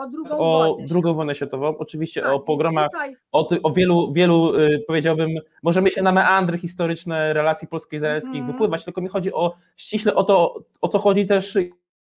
o 0.00 0.06
drugą, 0.06 0.38
o 0.38 0.68
wojnę. 0.72 0.88
drugą 0.88 1.14
wojnę 1.14 1.34
światową, 1.34 1.78
oczywiście 1.78 2.22
tak, 2.22 2.32
o 2.32 2.40
pogromach, 2.40 2.90
tutaj... 2.92 3.16
o, 3.32 3.44
ty, 3.44 3.62
o, 3.62 3.70
wielu, 3.70 4.12
wielu 4.12 4.54
y, 4.54 4.84
powiedziałbym, 4.86 5.30
możemy 5.62 5.90
się 5.90 6.02
na 6.02 6.12
meandry 6.12 6.58
historyczne 6.58 7.32
relacji 7.32 7.68
polsko-izraelskich 7.68 8.34
mm. 8.34 8.46
wypływać, 8.46 8.84
tylko 8.84 9.00
mi 9.00 9.08
chodzi 9.08 9.32
o 9.32 9.54
ściśle 9.76 10.14
o 10.14 10.24
to, 10.24 10.64
o 10.80 10.88
co 10.88 10.98
chodzi 10.98 11.26
też 11.26 11.58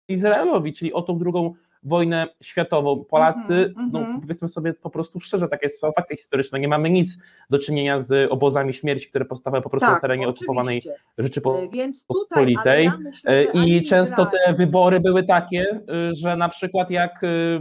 Izraelowi, 0.08 0.74
czyli 0.74 0.94
o 0.94 1.02
tą 1.02 1.18
drugą 1.18 1.54
wojnę 1.84 2.28
światową. 2.42 3.06
Polacy, 3.06 3.54
mm 3.54 3.70
-hmm, 3.70 3.92
no 3.94 4.00
mhm. 4.00 4.22
powiedzmy 4.22 4.48
sobie 4.48 4.74
po 4.74 4.90
prostu 4.90 5.20
szczerze, 5.20 5.48
takie 5.48 5.70
są 5.70 5.92
fakty 5.92 6.18
historyczne, 6.18 6.60
nie 6.60 6.68
mamy 6.68 6.90
nic 6.90 7.18
do 7.50 7.60
czynienia 7.60 8.00
z 8.00 8.32
obozami 8.32 8.74
śmierci, 8.74 9.10
które 9.10 9.26
powstawały 9.26 9.64
po 9.64 9.70
prostu 9.70 9.88
tak, 9.88 9.96
na 9.96 10.02
terenie 10.02 10.28
oczywiście. 10.28 10.46
okupowanej 10.46 10.82
Rzeczypospolitej. 11.18 12.86
Ja 12.86 12.98
myślę, 13.00 13.44
I 13.44 13.84
często 13.84 14.22
Izrael... 14.22 14.46
te 14.48 14.54
wybory 14.54 15.00
były 15.00 15.24
takie, 15.24 15.80
y, 16.12 16.16
że 16.16 16.36
na 16.36 16.50
przykład 16.50 16.90
jak 16.90 17.24
y, 17.24 17.60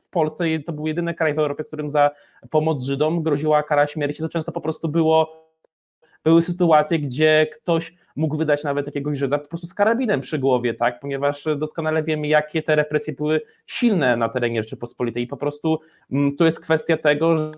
w 0.00 0.10
Polsce 0.10 0.44
to 0.66 0.72
był 0.72 0.86
jedyny 0.86 1.14
kraj 1.14 1.34
w 1.34 1.38
Europie, 1.38 1.64
którym 1.64 1.90
za 1.90 2.10
pomoc 2.50 2.84
Żydom 2.84 3.22
groziła 3.22 3.62
kara 3.62 3.86
śmierci, 3.86 4.22
to 4.22 4.28
często 4.28 4.52
po 4.52 4.60
prostu 4.60 4.88
było 4.88 5.42
były 6.24 6.42
sytuacje, 6.42 6.98
gdzie 6.98 7.46
ktoś 7.46 7.94
mógł 8.16 8.36
wydać 8.36 8.64
nawet 8.64 8.86
jakiegoś 8.86 9.18
Żyda 9.18 9.38
po 9.38 9.48
prostu 9.48 9.66
z 9.66 9.74
karabinem 9.74 10.20
przy 10.20 10.38
głowie, 10.38 10.74
tak? 10.74 11.00
ponieważ 11.00 11.44
doskonale 11.58 12.02
wiemy, 12.02 12.26
jakie 12.26 12.62
te 12.62 12.76
represje 12.76 13.14
były 13.14 13.40
silne 13.66 14.16
na 14.16 14.28
terenie 14.28 14.62
Rzeczypospolitej 14.62 15.22
i 15.22 15.26
po 15.26 15.36
prostu 15.36 15.80
mm, 16.12 16.36
to 16.36 16.44
jest 16.44 16.60
kwestia 16.60 16.96
tego, 16.96 17.52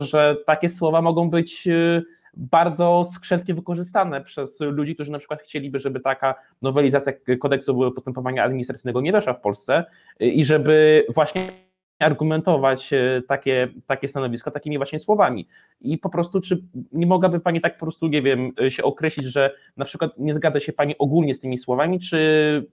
że 0.00 0.36
takie 0.46 0.68
słowa 0.68 1.02
mogą 1.02 1.30
być 1.30 1.66
y, 1.66 2.04
bardzo 2.34 3.04
skrzętnie 3.04 3.54
wykorzystane 3.54 4.20
przez 4.20 4.60
ludzi, 4.60 4.94
którzy 4.94 5.12
na 5.12 5.18
przykład 5.18 5.42
chcieliby, 5.42 5.78
żeby 5.78 6.00
taka 6.00 6.34
nowelizacja 6.62 7.12
kodeksu 7.40 7.92
postępowania 7.92 8.44
administracyjnego 8.44 9.00
nie 9.00 9.12
weszła 9.12 9.32
w 9.32 9.40
Polsce 9.40 9.84
y, 10.22 10.26
i 10.26 10.44
żeby 10.44 11.06
właśnie 11.14 11.67
argumentować 11.98 12.92
e, 12.92 13.22
takie, 13.28 13.68
takie 13.86 14.08
stanowisko 14.08 14.50
takimi 14.50 14.76
właśnie 14.76 15.00
słowami. 15.00 15.48
I 15.80 15.98
po 15.98 16.10
prostu, 16.10 16.40
czy 16.40 16.62
nie 16.92 17.06
mogłaby 17.06 17.40
Pani 17.40 17.60
tak 17.60 17.78
po 17.78 17.86
prostu, 17.86 18.06
nie 18.06 18.22
wiem, 18.22 18.52
e, 18.60 18.70
się 18.70 18.82
określić, 18.82 19.26
że 19.26 19.54
na 19.76 19.84
przykład 19.84 20.18
nie 20.18 20.34
zgadza 20.34 20.60
się 20.60 20.72
Pani 20.72 20.98
ogólnie 20.98 21.34
z 21.34 21.40
tymi 21.40 21.58
słowami, 21.58 22.00
czy. 22.00 22.66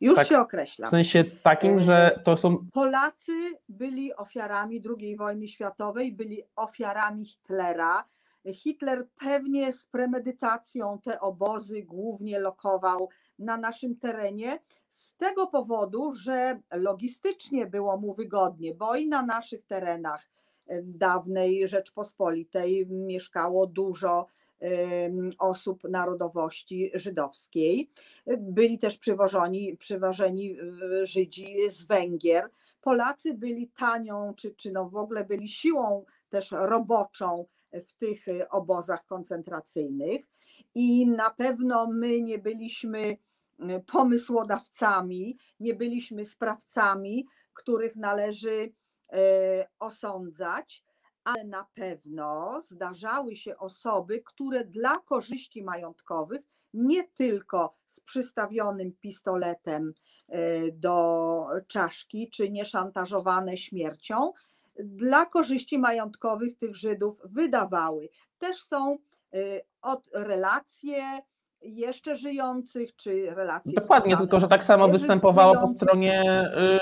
Już 0.00 0.14
tak, 0.14 0.26
się 0.26 0.38
określam. 0.38 0.88
W 0.88 0.90
sensie 0.90 1.24
takim, 1.24 1.80
że 1.80 2.20
to 2.24 2.36
są. 2.36 2.66
Polacy 2.72 3.32
byli 3.68 4.14
ofiarami 4.14 4.82
II 5.00 5.16
wojny 5.16 5.48
światowej, 5.48 6.12
byli 6.12 6.42
ofiarami 6.56 7.24
Hitlera. 7.24 8.04
Hitler 8.52 9.08
pewnie 9.20 9.72
z 9.72 9.86
premedytacją 9.86 10.98
te 11.04 11.20
obozy 11.20 11.82
głównie 11.82 12.38
lokował 12.38 13.08
na 13.38 13.56
naszym 13.56 13.96
terenie 13.96 14.58
z 14.88 15.16
tego 15.16 15.46
powodu, 15.46 16.12
że 16.12 16.60
logistycznie 16.72 17.66
było 17.66 17.96
mu 17.96 18.14
wygodnie, 18.14 18.74
bo 18.74 18.96
i 18.96 19.08
na 19.08 19.22
naszych 19.22 19.66
terenach 19.66 20.28
e, 20.66 20.82
dawnej 20.82 21.68
Rzeczpospolitej 21.68 22.86
mieszkało 22.86 23.66
dużo 23.66 24.26
osób 25.38 25.84
narodowości 25.84 26.90
żydowskiej. 26.94 27.90
Byli 28.38 28.78
też 28.78 28.98
przywożeni, 28.98 29.76
przywożeni 29.76 30.56
Żydzi 31.02 31.56
z 31.68 31.84
Węgier. 31.84 32.48
Polacy 32.80 33.34
byli 33.34 33.68
tanią, 33.68 34.34
czy, 34.36 34.54
czy 34.54 34.72
no 34.72 34.88
w 34.88 34.96
ogóle 34.96 35.24
byli 35.24 35.48
siłą 35.48 36.04
też 36.28 36.50
roboczą 36.50 37.46
w 37.80 37.94
tych 37.94 38.26
obozach 38.50 39.06
koncentracyjnych 39.06 40.26
i 40.74 41.06
na 41.06 41.30
pewno 41.30 41.86
my 41.86 42.22
nie 42.22 42.38
byliśmy 42.38 42.98
y, 42.98 43.16
pomysłodawcami, 43.86 45.38
nie 45.60 45.74
byliśmy 45.74 46.24
sprawcami, 46.24 47.26
których 47.52 47.96
należy 47.96 48.54
y, 48.54 48.72
osądzać, 49.78 50.84
ale 51.24 51.44
na 51.44 51.66
pewno 51.74 52.60
zdarzały 52.60 53.36
się 53.36 53.56
osoby, 53.58 54.22
które 54.26 54.64
dla 54.64 54.98
korzyści 54.98 55.62
majątkowych, 55.62 56.40
nie 56.74 57.08
tylko 57.08 57.74
z 57.86 58.00
przystawionym 58.00 58.92
pistoletem 58.92 59.92
y, 60.34 60.72
do 60.72 61.46
czaszki, 61.66 62.30
czy 62.30 62.50
nieszantażowane 62.50 63.58
śmiercią, 63.58 64.32
dla 64.78 65.26
korzyści 65.26 65.78
majątkowych 65.78 66.56
tych 66.56 66.76
Żydów 66.76 67.20
wydawały. 67.24 68.08
Też 68.38 68.62
są 68.62 68.98
Y, 69.34 69.60
od 69.82 70.08
relacje 70.14 71.02
jeszcze 71.60 72.16
żyjących, 72.16 72.96
czy 72.96 73.34
relacje. 73.34 73.72
Dokładnie, 73.72 74.16
tylko 74.16 74.40
że 74.40 74.48
tak 74.48 74.64
samo 74.64 74.88
występowało 74.88 75.54
po 75.54 75.68
stronie 75.68 76.22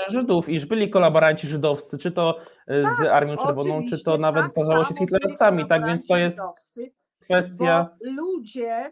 y, 0.07 0.11
Żydów, 0.11 0.49
iż 0.49 0.65
byli 0.65 0.89
kolaboranci 0.89 1.47
żydowscy, 1.47 1.97
czy 1.97 2.11
to 2.11 2.39
y, 2.39 2.83
z 2.95 2.97
tak, 2.97 3.07
Armią 3.07 3.37
Czerwoną, 3.37 3.85
czy 3.89 4.03
to 4.03 4.17
nawet 4.17 4.43
tak 4.43 4.51
zdarzało 4.51 4.85
się 4.85 4.93
z 4.93 4.97
hitlerowcami. 4.97 5.67
Tak 5.67 5.85
więc 5.85 6.07
to 6.07 6.17
jest 6.17 6.39
kwestia. 7.21 7.89
ludzie 8.01 8.91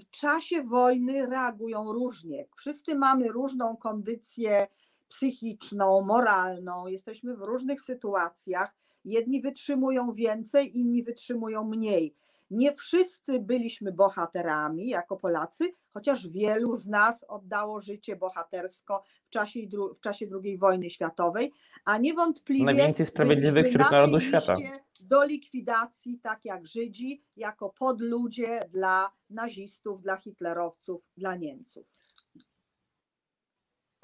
w 0.00 0.10
czasie 0.10 0.62
wojny 0.62 1.26
reagują 1.26 1.92
różnie. 1.92 2.46
Wszyscy 2.56 2.94
mamy 2.94 3.28
różną 3.28 3.76
kondycję 3.76 4.66
psychiczną, 5.08 6.02
moralną, 6.02 6.86
jesteśmy 6.86 7.36
w 7.36 7.40
różnych 7.40 7.80
sytuacjach. 7.80 8.76
Jedni 9.04 9.40
wytrzymują 9.40 10.12
więcej, 10.12 10.78
inni 10.78 11.02
wytrzymują 11.02 11.64
mniej. 11.64 12.14
Nie 12.50 12.72
wszyscy 12.72 13.40
byliśmy 13.40 13.92
bohaterami 13.92 14.88
jako 14.88 15.16
Polacy, 15.16 15.72
chociaż 15.92 16.28
wielu 16.28 16.76
z 16.76 16.86
nas 16.86 17.24
oddało 17.28 17.80
życie 17.80 18.16
bohatersko 18.16 19.02
w 19.24 19.30
czasie, 19.30 19.60
w 19.96 20.00
czasie 20.00 20.26
II 20.44 20.58
wojny 20.58 20.90
światowej, 20.90 21.52
a 21.84 21.98
niewątpliwie 21.98 22.64
najwięcej 22.64 23.06
sprawiedliwych 23.06 23.66
wśród 23.68 23.90
narodów 23.90 24.22
świata. 24.22 24.54
Do 25.00 25.24
likwidacji, 25.24 26.20
tak 26.22 26.40
jak 26.44 26.66
Żydzi, 26.66 27.22
jako 27.36 27.70
podludzie 27.70 28.60
dla 28.70 29.10
nazistów, 29.30 30.02
dla 30.02 30.16
hitlerowców, 30.16 31.10
dla 31.16 31.36
Niemców. 31.36 31.95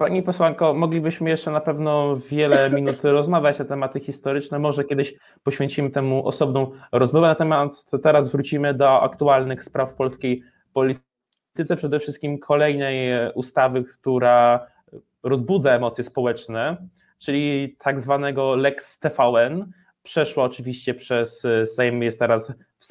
Pani 0.03 0.23
posłanko, 0.23 0.73
moglibyśmy 0.73 1.29
jeszcze 1.29 1.51
na 1.51 1.61
pewno 1.61 2.13
wiele 2.29 2.69
minut 2.69 3.03
rozmawiać 3.03 3.59
na 3.59 3.65
tematy 3.65 3.99
historyczne. 3.99 4.59
Może 4.59 4.83
kiedyś 4.83 5.13
poświęcimy 5.43 5.89
temu 5.89 6.27
osobną 6.27 6.71
rozmowę. 6.91 7.27
Natomiast 7.27 7.91
teraz 8.03 8.31
wrócimy 8.31 8.73
do 8.73 9.01
aktualnych 9.01 9.63
spraw 9.63 9.93
polskiej 9.93 10.43
polityce. 10.73 11.75
Przede 11.77 11.99
wszystkim 11.99 12.39
kolejnej 12.39 13.31
ustawy, 13.33 13.83
która 13.83 14.67
rozbudza 15.23 15.71
emocje 15.71 16.03
społeczne, 16.03 16.77
czyli 17.19 17.75
tak 17.79 17.99
zwanego 17.99 18.55
Lex 18.55 18.99
TVN. 18.99 19.71
Przeszła 20.03 20.43
oczywiście 20.43 20.93
przez 20.93 21.47
Sejm, 21.65 22.03
jest 22.03 22.19
teraz 22.19 22.53
w 22.79 22.85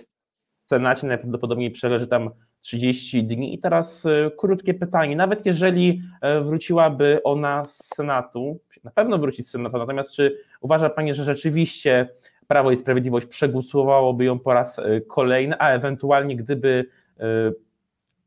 Senacie, 0.70 1.06
najprawdopodobniej 1.06 1.70
przeleży 1.70 2.06
tam 2.06 2.30
30 2.62 3.24
dni. 3.24 3.54
I 3.54 3.58
teraz 3.58 4.06
e, 4.06 4.30
krótkie 4.36 4.74
pytanie. 4.74 5.16
Nawet 5.16 5.46
jeżeli 5.46 6.02
e, 6.20 6.40
wróciłaby 6.40 7.20
ona 7.24 7.66
z 7.66 7.94
Senatu, 7.94 8.60
na 8.84 8.90
pewno 8.90 9.18
wróci 9.18 9.42
z 9.42 9.50
Senatu, 9.50 9.78
natomiast 9.78 10.12
czy 10.12 10.38
uważa 10.60 10.90
Pani, 10.90 11.14
że 11.14 11.24
rzeczywiście 11.24 12.08
Prawo 12.46 12.70
i 12.70 12.76
Sprawiedliwość 12.76 13.26
przegłosowałoby 13.26 14.24
ją 14.24 14.38
po 14.38 14.52
raz 14.52 14.78
e, 14.78 15.00
kolejny, 15.00 15.58
a 15.58 15.70
ewentualnie 15.70 16.36
gdyby 16.36 16.84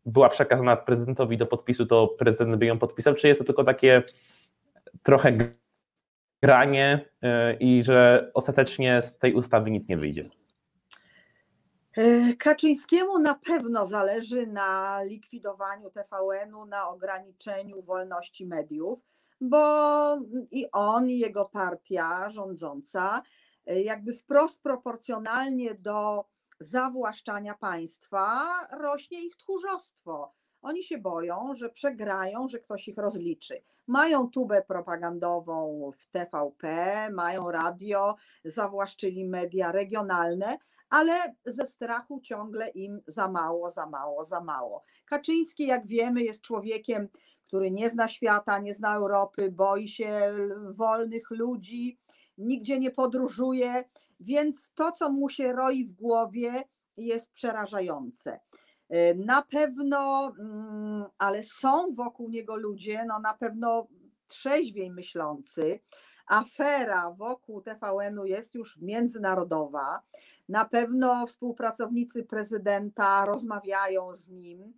była 0.06 0.30
przekazana 0.30 0.76
prezydentowi 0.76 1.38
do 1.38 1.46
podpisu, 1.46 1.86
to 1.86 2.08
prezydent 2.08 2.56
by 2.56 2.66
ją 2.66 2.80
podpisał? 2.80 3.14
Czy 3.14 3.28
jest 3.28 3.40
to 3.40 3.46
tylko 3.46 3.64
takie 3.64 4.04
trochę 5.04 5.38
granie 6.44 7.06
i 7.60 7.84
że 7.84 8.32
ostatecznie 8.34 9.02
z 9.02 9.20
tej 9.20 9.34
ustawy 9.34 9.72
nic 9.72 9.88
nie 9.88 9.98
wyjdzie? 9.98 10.30
Kaczyńskiemu 12.40 13.20
na 13.20 13.36
pewno 13.36 13.86
zależy 13.86 14.48
na 14.48 15.02
likwidowaniu 15.04 15.90
TVN-u, 15.90 16.66
na 16.66 16.90
ograniczeniu 16.90 17.82
wolności 17.82 18.46
mediów, 18.46 19.06
bo 19.42 19.58
i 20.52 20.72
on, 20.72 21.10
i 21.10 21.20
jego 21.20 21.46
partia 21.46 22.30
rządząca, 22.30 23.22
jakby 23.66 24.14
wprost 24.14 24.64
proporcjonalnie 24.64 25.76
do 25.76 26.26
zawłaszczania 26.60 27.54
państwa 27.54 28.46
rośnie 28.72 29.26
ich 29.26 29.36
tchórzostwo. 29.36 30.34
Oni 30.66 30.84
się 30.84 30.98
boją, 30.98 31.56
że 31.56 31.70
przegrają, 31.70 32.48
że 32.48 32.60
ktoś 32.60 32.88
ich 32.88 32.98
rozliczy. 32.98 33.62
Mają 33.88 34.30
tubę 34.30 34.62
propagandową 34.68 35.92
w 36.00 36.08
TVP, 36.08 36.68
mają 37.14 37.52
radio, 37.52 38.16
zawłaszczyli 38.46 39.26
media 39.26 39.72
regionalne, 39.72 40.58
ale 40.90 41.36
ze 41.46 41.68
strachu 41.68 42.22
ciągle 42.22 42.70
im 42.70 43.02
za 43.08 43.28
mało, 43.28 43.70
za 43.70 43.86
mało, 43.86 44.24
za 44.24 44.42
mało. 44.42 44.84
Kaczyński, 45.06 45.66
jak 45.68 45.88
wiemy, 45.88 46.24
jest 46.24 46.42
człowiekiem, 46.42 47.10
który 47.48 47.72
nie 47.72 47.90
zna 47.90 48.10
świata, 48.10 48.60
nie 48.60 48.74
zna 48.74 48.96
Europy, 48.96 49.52
boi 49.52 49.88
się 49.88 50.34
wolnych 50.78 51.32
ludzi, 51.32 52.00
nigdzie 52.38 52.80
nie 52.80 52.92
podróżuje, 52.92 53.84
więc 54.20 54.74
to, 54.74 54.92
co 54.92 55.12
mu 55.12 55.30
się 55.30 55.54
roi 55.54 55.86
w 55.86 55.94
głowie, 55.94 56.64
jest 56.98 57.32
przerażające. 57.32 58.40
Na 59.16 59.42
pewno, 59.42 60.34
mm, 60.40 61.06
ale 61.18 61.44
są 61.44 61.94
wokół 61.94 62.30
niego 62.30 62.56
ludzie, 62.56 63.06
no 63.06 63.20
na 63.20 63.34
pewno 63.34 63.88
trzeźwiej 64.28 64.92
myślący. 64.92 65.80
Afera 66.28 67.12
wokół 67.12 67.62
TVN-u 67.62 68.26
jest 68.26 68.56
już 68.56 68.78
międzynarodowa. 68.82 70.02
Na 70.50 70.66
pewno 70.66 71.28
współpracownicy 71.28 72.24
prezydenta 72.24 73.26
rozmawiają 73.26 74.14
z 74.14 74.30
nim. 74.30 74.74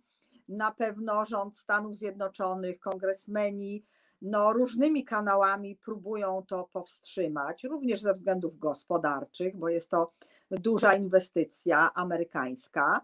Na 0.48 0.70
pewno 0.70 1.26
rząd 1.26 1.58
Stanów 1.58 1.96
Zjednoczonych, 1.96 2.80
kongresmeni, 2.80 3.84
no, 4.22 4.52
różnymi 4.52 5.04
kanałami 5.04 5.76
próbują 5.76 6.44
to 6.48 6.68
powstrzymać, 6.72 7.64
również 7.64 8.00
ze 8.00 8.14
względów 8.14 8.58
gospodarczych, 8.58 9.56
bo 9.56 9.68
jest 9.68 9.90
to 9.90 10.12
duża 10.50 10.94
inwestycja 10.94 11.94
amerykańska. 11.94 13.00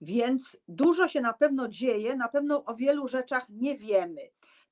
Więc 0.00 0.56
dużo 0.68 1.08
się 1.08 1.20
na 1.20 1.32
pewno 1.32 1.68
dzieje, 1.68 2.16
na 2.16 2.28
pewno 2.28 2.64
o 2.64 2.74
wielu 2.74 3.08
rzeczach 3.08 3.48
nie 3.48 3.76
wiemy. 3.76 4.20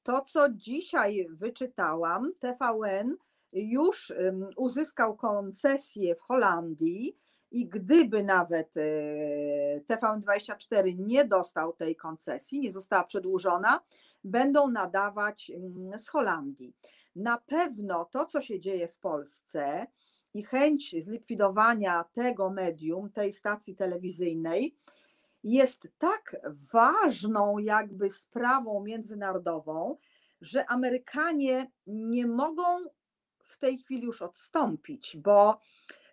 To, 0.02 0.20
co 0.20 0.48
dzisiaj 0.48 1.26
wyczytałam, 1.30 2.32
TVN 2.38 3.16
już 3.52 4.12
uzyskał 4.56 5.16
koncesję 5.16 6.14
w 6.14 6.20
Holandii 6.20 7.16
i 7.50 7.68
gdyby 7.68 8.22
nawet 8.22 8.76
e, 8.76 9.80
TVN24 9.80 10.98
nie 10.98 11.24
dostał 11.24 11.72
tej 11.72 11.96
koncesji, 11.96 12.60
nie 12.60 12.72
została 12.72 13.04
przedłużona, 13.04 13.80
będą 14.24 14.70
nadawać 14.70 15.52
z 15.98 16.08
Holandii. 16.08 16.74
Na 17.16 17.38
pewno 17.38 18.04
to, 18.04 18.26
co 18.26 18.40
się 18.40 18.60
dzieje 18.60 18.88
w 18.88 18.98
Polsce 18.98 19.86
i 20.34 20.42
chęć 20.42 20.94
zlikwidowania 21.04 22.04
tego 22.12 22.50
medium, 22.50 23.10
tej 23.10 23.32
stacji 23.32 23.74
telewizyjnej, 23.74 24.76
jest 25.44 25.88
tak 25.98 26.36
ważną 26.72 27.58
jakby 27.58 28.10
sprawą 28.10 28.84
międzynarodową, 28.84 29.96
że 30.40 30.70
Amerykanie 30.70 31.70
nie 31.86 32.26
mogą 32.26 32.62
w 33.44 33.58
tej 33.58 33.78
chwili 33.78 34.02
już 34.02 34.22
odstąpić, 34.22 35.16
bo 35.16 35.60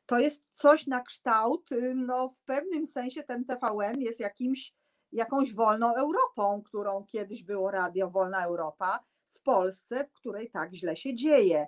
to 0.06 0.20
jest 0.20 0.44
coś 0.52 0.88
na 0.88 1.02
kształt, 1.02 1.70
no 1.96 2.30
w 2.30 2.42
pewnym 2.42 2.88
sensie 2.88 3.24
ten 3.24 3.46
TVN 3.46 4.02
jest 4.02 4.20
jakimś, 4.20 4.74
jakąś 5.12 5.54
wolną 5.54 5.96
Europą, 5.96 6.62
którą 6.66 7.06
kiedyś 7.06 7.44
było 7.44 7.72
Radio 7.72 8.10
Wolna 8.10 8.46
Europa 8.46 9.00
w 9.28 9.42
Polsce, 9.42 10.08
w 10.08 10.12
której 10.12 10.52
tak 10.52 10.74
źle 10.74 10.98
się 10.98 11.16
dzieje. 11.16 11.68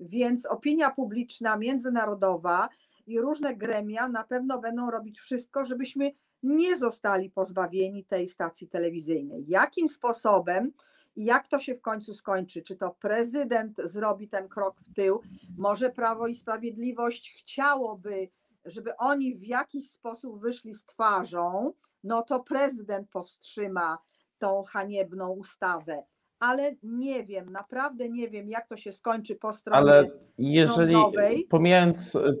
Więc 0.00 0.46
opinia 0.46 0.90
publiczna 0.90 1.56
międzynarodowa 1.56 2.68
i 3.06 3.20
różne 3.20 3.56
gremia 3.56 4.08
na 4.08 4.24
pewno 4.24 4.58
będą 4.58 4.90
robić 4.90 5.20
wszystko, 5.20 5.66
żebyśmy 5.66 6.12
nie 6.42 6.76
zostali 6.76 7.30
pozbawieni 7.30 8.04
tej 8.04 8.28
stacji 8.28 8.68
telewizyjnej. 8.68 9.44
Jakim 9.48 9.88
sposobem 9.88 10.72
i 11.16 11.24
jak 11.24 11.48
to 11.48 11.58
się 11.58 11.74
w 11.74 11.80
końcu 11.80 12.14
skończy? 12.14 12.62
Czy 12.62 12.76
to 12.76 12.96
prezydent 13.00 13.76
zrobi 13.84 14.28
ten 14.28 14.48
krok 14.48 14.80
w 14.80 14.94
tył? 14.94 15.20
Może 15.56 15.90
Prawo 15.90 16.26
i 16.26 16.34
Sprawiedliwość 16.34 17.34
chciałoby, 17.38 18.28
żeby 18.64 18.96
oni 18.96 19.34
w 19.34 19.44
jakiś 19.44 19.90
sposób 19.90 20.40
wyszli 20.40 20.74
z 20.74 20.86
twarzą, 20.86 21.72
no 22.04 22.22
to 22.22 22.40
prezydent 22.40 23.10
powstrzyma 23.10 23.98
tą 24.38 24.62
haniebną 24.62 25.30
ustawę. 25.30 26.04
Ale 26.40 26.74
nie 26.82 27.24
wiem, 27.24 27.52
naprawdę 27.52 28.08
nie 28.08 28.28
wiem, 28.28 28.48
jak 28.48 28.68
to 28.68 28.76
się 28.76 28.92
skończy 28.92 29.36
po 29.36 29.52
stronie 29.52 29.78
Ale 29.78 30.10
jeżeli, 30.38 30.92
rządowej. 30.92 31.46
Pomijając 31.50 32.14
y, 32.14 32.38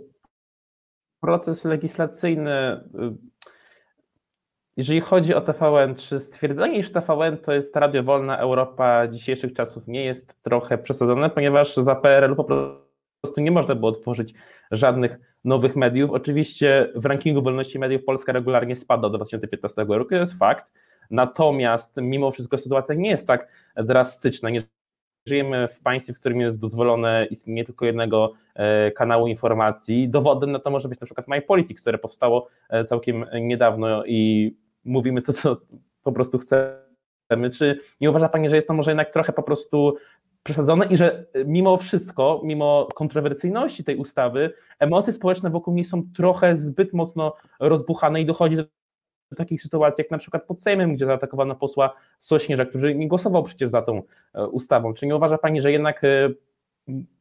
proces 1.20 1.64
legislacyjny, 1.64 2.50
y, 2.52 3.28
jeżeli 4.78 5.00
chodzi 5.00 5.34
o 5.34 5.40
TVN, 5.40 5.94
czy 5.94 6.20
stwierdzenie, 6.20 6.78
iż 6.78 6.92
TVN 6.92 7.38
to 7.38 7.52
jest 7.52 7.76
radio 7.76 8.02
wolna 8.02 8.38
Europa 8.38 9.08
dzisiejszych 9.08 9.52
czasów 9.52 9.88
nie 9.88 10.04
jest 10.04 10.42
trochę 10.42 10.78
przesadzone, 10.78 11.30
ponieważ 11.30 11.76
za 11.76 11.94
PRL 11.94 12.36
po 12.36 12.44
prostu 12.44 13.40
nie 13.40 13.50
można 13.50 13.74
było 13.74 13.92
tworzyć 13.92 14.34
żadnych 14.70 15.18
nowych 15.44 15.76
mediów. 15.76 16.10
Oczywiście 16.10 16.92
w 16.94 17.06
rankingu 17.06 17.42
wolności 17.42 17.78
mediów 17.78 18.04
Polska 18.04 18.32
regularnie 18.32 18.76
spada 18.76 19.06
od 19.06 19.16
2015 19.16 19.84
roku, 19.88 20.10
to 20.10 20.16
jest 20.16 20.38
fakt. 20.38 20.72
Natomiast 21.10 21.96
mimo 21.96 22.30
wszystko 22.30 22.58
sytuacja 22.58 22.94
nie 22.94 23.10
jest 23.10 23.26
tak 23.26 23.48
drastyczna. 23.76 24.50
Nie 24.50 24.62
żyjemy 25.28 25.68
w 25.68 25.80
państwie, 25.80 26.12
w 26.12 26.20
którym 26.20 26.40
jest 26.40 26.60
dozwolone 26.60 27.26
istnienie 27.30 27.64
tylko 27.64 27.86
jednego 27.86 28.32
e, 28.54 28.90
kanału 28.90 29.26
informacji. 29.26 30.08
Dowodem 30.08 30.52
na 30.52 30.58
to 30.58 30.70
może 30.70 30.88
być 30.88 31.00
na 31.00 31.04
przykład 31.04 31.28
MyPolitics, 31.28 31.82
które 31.82 31.98
powstało 31.98 32.48
e, 32.68 32.84
całkiem 32.84 33.26
niedawno 33.40 34.04
i 34.06 34.54
mówimy 34.88 35.22
to, 35.22 35.32
co 35.32 35.56
po 36.02 36.12
prostu 36.12 36.38
chcemy. 36.38 37.50
Czy 37.54 37.80
nie 38.00 38.10
uważa 38.10 38.28
Pani, 38.28 38.50
że 38.50 38.56
jest 38.56 38.68
to 38.68 38.74
może 38.74 38.90
jednak 38.90 39.12
trochę 39.12 39.32
po 39.32 39.42
prostu 39.42 39.96
przesadzone 40.42 40.86
i 40.86 40.96
że 40.96 41.26
mimo 41.46 41.76
wszystko, 41.76 42.40
mimo 42.44 42.88
kontrowersyjności 42.94 43.84
tej 43.84 43.96
ustawy, 43.96 44.52
emocje 44.78 45.12
społeczne 45.12 45.50
wokół 45.50 45.74
niej 45.74 45.84
są 45.84 46.02
trochę 46.16 46.56
zbyt 46.56 46.92
mocno 46.92 47.36
rozbuchane 47.60 48.20
i 48.20 48.26
dochodzi 48.26 48.56
do 48.56 48.64
takich 49.36 49.62
sytuacji, 49.62 50.02
jak 50.02 50.10
na 50.10 50.18
przykład 50.18 50.44
pod 50.46 50.60
Sejmem, 50.60 50.94
gdzie 50.94 51.06
zaatakowano 51.06 51.54
posła 51.54 51.94
Sośnierza, 52.20 52.64
który 52.64 52.94
nie 52.94 53.08
głosował 53.08 53.42
przecież 53.42 53.70
za 53.70 53.82
tą 53.82 54.02
e, 54.34 54.46
ustawą. 54.46 54.94
Czy 54.94 55.06
nie 55.06 55.16
uważa 55.16 55.38
Pani, 55.38 55.62
że 55.62 55.72
jednak 55.72 56.04
e, 56.04 56.30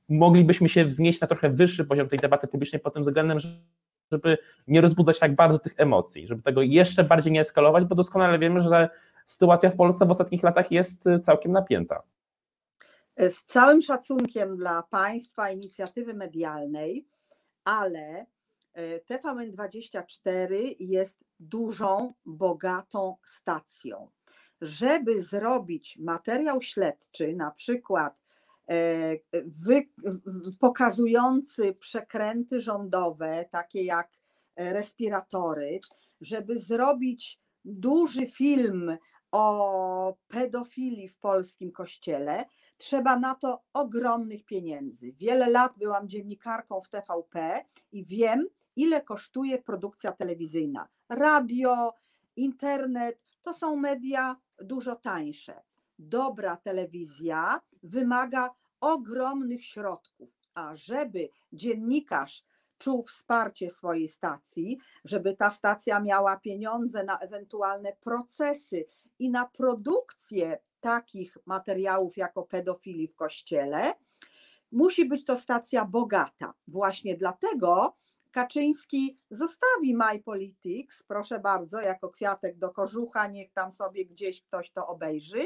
moglibyśmy 0.10 0.70
się 0.70 0.86
wznieść 0.86 1.22
na 1.22 1.28
trochę 1.28 1.50
wyższy 1.50 1.86
poziom 1.86 2.08
tej 2.08 2.20
debaty 2.20 2.48
publicznej 2.48 2.80
pod 2.80 2.94
tym 2.94 3.04
względem, 3.04 3.40
że 3.40 3.50
żeby 4.12 4.38
nie 4.68 4.82
rozbudzać 4.82 5.20
tak 5.20 5.36
bardzo 5.36 5.60
tych 5.60 5.74
emocji, 5.78 6.28
żeby 6.28 6.44
tego 6.44 6.62
jeszcze 6.62 7.04
bardziej 7.04 7.34
nie 7.34 7.42
eskalować, 7.42 7.86
bo 7.86 7.96
doskonale 7.96 8.40
wiemy, 8.40 8.62
że 8.64 8.90
sytuacja 9.28 9.70
w 9.70 9.76
Polsce 9.76 10.06
w 10.06 10.12
ostatnich 10.12 10.44
latach 10.44 10.72
jest 10.72 11.08
y, 11.08 11.20
całkiem 11.20 11.52
napięta. 11.52 12.04
Z 13.18 13.44
całym 13.44 13.82
szacunkiem 13.82 14.58
dla 14.58 14.84
państwa 14.84 15.52
inicjatywy 15.52 16.14
medialnej, 16.14 17.08
ale 17.64 18.26
y, 18.78 19.02
TVN24 19.10 20.76
jest 20.80 21.24
dużą, 21.40 22.14
bogatą 22.26 23.16
stacją. 23.24 24.10
Żeby 24.62 25.22
zrobić 25.22 25.98
materiał 26.00 26.62
śledczy, 26.62 27.36
na 27.36 27.52
przykład 27.52 28.27
wy, 29.66 29.90
pokazujący 30.60 31.74
przekręty 31.74 32.62
rządowe, 32.62 33.46
takie 33.52 33.84
jak 33.84 34.10
e, 34.56 34.74
respiratory, 34.74 35.80
żeby 36.22 36.60
zrobić 36.60 37.40
duży 37.66 38.28
film 38.28 38.98
o 39.32 40.18
pedofilii 40.28 41.10
w 41.10 41.18
polskim 41.18 41.72
kościele, 41.72 42.46
trzeba 42.78 43.20
na 43.20 43.36
to 43.36 43.64
ogromnych 43.74 44.46
pieniędzy. 44.46 45.12
Wiele 45.12 45.50
lat 45.50 45.74
byłam 45.78 46.10
dziennikarką 46.10 46.82
w 46.82 46.90
TVP 46.90 47.66
i 47.92 48.06
wiem, 48.06 48.48
ile 48.76 49.02
kosztuje 49.02 49.62
produkcja 49.62 50.12
telewizyjna. 50.12 50.88
Radio, 51.10 51.94
internet 52.36 53.20
to 53.42 53.54
są 53.54 53.76
media 53.76 54.36
dużo 54.60 54.96
tańsze 54.96 55.62
dobra 56.00 56.58
telewizja 56.58 57.62
wymaga 57.88 58.50
ogromnych 58.82 59.66
środków, 59.66 60.30
a 60.54 60.76
żeby 60.76 61.30
dziennikarz 61.54 62.44
czuł 62.78 63.04
wsparcie 63.04 63.70
swojej 63.70 64.08
stacji, 64.08 64.78
żeby 65.06 65.36
ta 65.36 65.52
stacja 65.52 66.00
miała 66.00 66.38
pieniądze 66.38 67.04
na 67.04 67.18
ewentualne 67.18 67.94
procesy 67.94 68.86
i 69.20 69.30
na 69.30 69.46
produkcję 69.46 70.60
takich 70.80 71.38
materiałów 71.46 72.18
jako 72.18 72.44
pedofili 72.44 73.08
w 73.08 73.16
kościele, 73.16 73.94
musi 74.72 75.06
być 75.06 75.26
to 75.26 75.38
stacja 75.38 75.86
bogata. 75.86 76.54
Właśnie 76.68 77.18
dlatego 77.18 77.98
Kaczyński 78.32 79.18
zostawi 79.32 79.96
My 79.96 80.20
Politics, 80.24 81.04
proszę 81.04 81.40
bardzo, 81.40 81.82
jako 81.82 82.10
kwiatek 82.10 82.58
do 82.58 82.70
kożucha, 82.70 83.28
niech 83.28 83.52
tam 83.54 83.72
sobie 83.72 84.06
gdzieś 84.06 84.42
ktoś 84.42 84.72
to 84.72 84.88
obejrzy, 84.88 85.40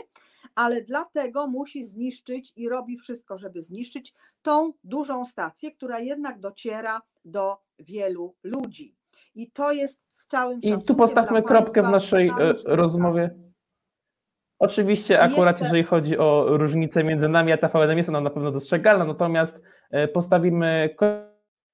ale 0.56 0.82
dlatego 0.82 1.48
musi 1.48 1.84
zniszczyć 1.84 2.54
i 2.56 2.70
robi 2.70 2.98
wszystko, 2.98 3.38
żeby 3.38 3.62
zniszczyć 3.62 4.14
tą 4.42 4.74
dużą 4.84 5.26
stację, 5.26 5.72
która 5.72 6.00
jednak 6.00 6.40
dociera 6.40 7.02
do 7.26 7.58
wielu 7.80 8.36
ludzi. 8.44 8.96
I 9.36 9.52
to 9.52 9.72
jest 9.72 10.02
z 10.08 10.28
całym 10.28 10.60
I 10.60 10.86
tu 10.88 10.96
postawmy 10.96 11.44
kropkę 11.44 11.82
w 11.82 11.90
naszej 11.90 12.28
e, 12.28 12.54
rozmowie. 12.66 13.36
Oczywiście 14.60 15.20
akurat 15.20 15.52
jeszcze... 15.56 15.64
jeżeli 15.64 15.84
chodzi 15.84 16.18
o 16.18 16.58
różnicę 16.58 17.04
między 17.04 17.30
nami 17.30 17.52
a 17.52 17.58
TVN, 17.58 17.98
jest 17.98 18.10
ona 18.10 18.22
na 18.22 18.30
pewno 18.30 18.52
dostrzegalna, 18.52 19.06
natomiast 19.06 19.62
e, 19.92 20.08
postawimy 20.08 20.96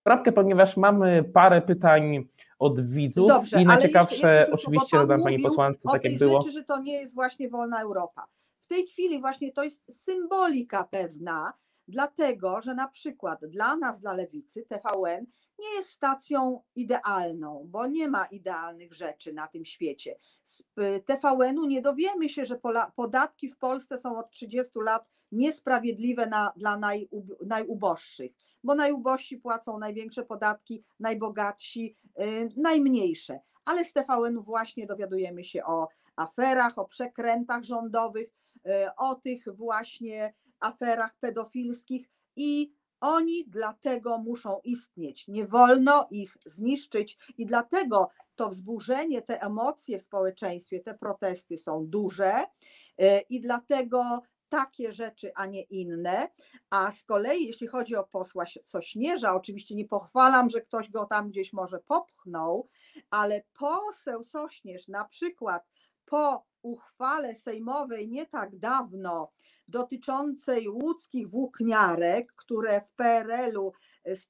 kropkę, 0.03 0.31
ponieważ 0.31 0.77
mamy 0.77 1.23
parę 1.23 1.61
pytań 1.61 2.27
od 2.59 2.87
widzów 2.91 3.27
Dobrze, 3.27 3.61
i 3.61 3.65
najciekawsze 3.65 4.15
jeszcze, 4.15 4.39
jeszcze 4.39 4.51
oczywiście 4.51 4.97
zadam 4.97 5.23
pani 5.23 5.39
posłance, 5.39 5.89
tak 5.91 6.03
jak 6.03 6.17
było. 6.17 6.41
rzeczy, 6.41 6.51
że 6.51 6.63
to 6.63 6.79
nie 6.79 6.93
jest 6.93 7.15
właśnie 7.15 7.49
wolna 7.49 7.81
Europa. 7.81 8.25
W 8.67 8.69
tej 8.69 8.87
chwili 8.87 9.21
właśnie 9.21 9.51
to 9.51 9.63
jest 9.63 10.03
symbolika 10.03 10.83
pewna, 10.83 11.53
dlatego, 11.87 12.61
że 12.61 12.75
na 12.75 12.87
przykład 12.87 13.45
dla 13.45 13.75
nas, 13.75 14.01
dla 14.01 14.13
lewicy, 14.13 14.65
TVN 14.69 15.25
nie 15.59 15.75
jest 15.75 15.89
stacją 15.89 16.61
idealną, 16.75 17.67
bo 17.69 17.87
nie 17.87 18.07
ma 18.07 18.25
idealnych 18.25 18.93
rzeczy 18.93 19.33
na 19.33 19.47
tym 19.47 19.65
świecie. 19.65 20.15
Z 20.43 20.63
TVN-u 21.05 21.65
nie 21.65 21.81
dowiemy 21.81 22.29
się, 22.29 22.45
że 22.45 22.59
podatki 22.95 23.49
w 23.49 23.57
Polsce 23.57 23.97
są 23.97 24.17
od 24.17 24.31
30 24.31 24.71
lat 24.75 25.05
niesprawiedliwe 25.31 26.25
na, 26.25 26.53
dla 26.57 26.79
najuboższych, 27.45 28.31
bo 28.63 28.75
najubożsi 28.75 29.37
płacą 29.37 29.79
największe 29.79 30.25
podatki, 30.25 30.83
najbogatsi 30.99 31.97
yy, 32.17 32.49
najmniejsze. 32.57 33.39
Ale 33.65 33.85
z 33.85 33.93
TVN-u 33.93 34.41
właśnie 34.41 34.87
dowiadujemy 34.87 35.43
się 35.43 35.65
o 35.65 35.87
aferach, 36.15 36.77
o 36.77 36.85
przekrętach 36.85 37.63
rządowych, 37.63 38.29
o 38.97 39.15
tych 39.15 39.43
właśnie 39.53 40.33
aferach 40.59 41.15
pedofilskich 41.19 42.09
i 42.35 42.77
oni 42.99 43.45
dlatego 43.47 44.17
muszą 44.17 44.59
istnieć. 44.63 45.27
Nie 45.27 45.45
wolno 45.45 46.07
ich 46.11 46.37
zniszczyć 46.45 47.17
i 47.37 47.45
dlatego 47.45 48.09
to 48.35 48.49
wzburzenie, 48.49 49.21
te 49.21 49.41
emocje 49.41 49.99
w 49.99 50.03
społeczeństwie, 50.03 50.79
te 50.79 50.93
protesty 50.93 51.57
są 51.57 51.85
duże 51.87 52.33
y, 52.39 52.45
i 53.29 53.39
dlatego 53.39 54.21
takie 54.49 54.93
rzeczy, 54.93 55.31
a 55.35 55.45
nie 55.45 55.61
inne. 55.61 56.27
A 56.69 56.91
z 56.91 57.03
kolei, 57.03 57.47
jeśli 57.47 57.67
chodzi 57.67 57.95
o 57.95 58.03
posła 58.03 58.45
Sośnierza, 58.63 59.35
oczywiście 59.35 59.75
nie 59.75 59.85
pochwalam, 59.85 60.49
że 60.49 60.61
ktoś 60.61 60.89
go 60.89 61.05
tam 61.05 61.29
gdzieś 61.29 61.53
może 61.53 61.79
popchnął, 61.79 62.69
ale 63.09 63.43
poseł 63.59 64.23
Sośnierz 64.23 64.87
na 64.87 65.05
przykład 65.05 65.67
po 66.05 66.45
uchwale 66.71 67.35
sejmowej 67.35 68.09
nie 68.09 68.25
tak 68.25 68.55
dawno 68.55 69.31
dotyczącej 69.67 70.69
łódzkich 70.69 71.29
włókniarek, 71.29 72.33
które 72.33 72.81
w 72.81 72.91
PRL-u 72.91 73.73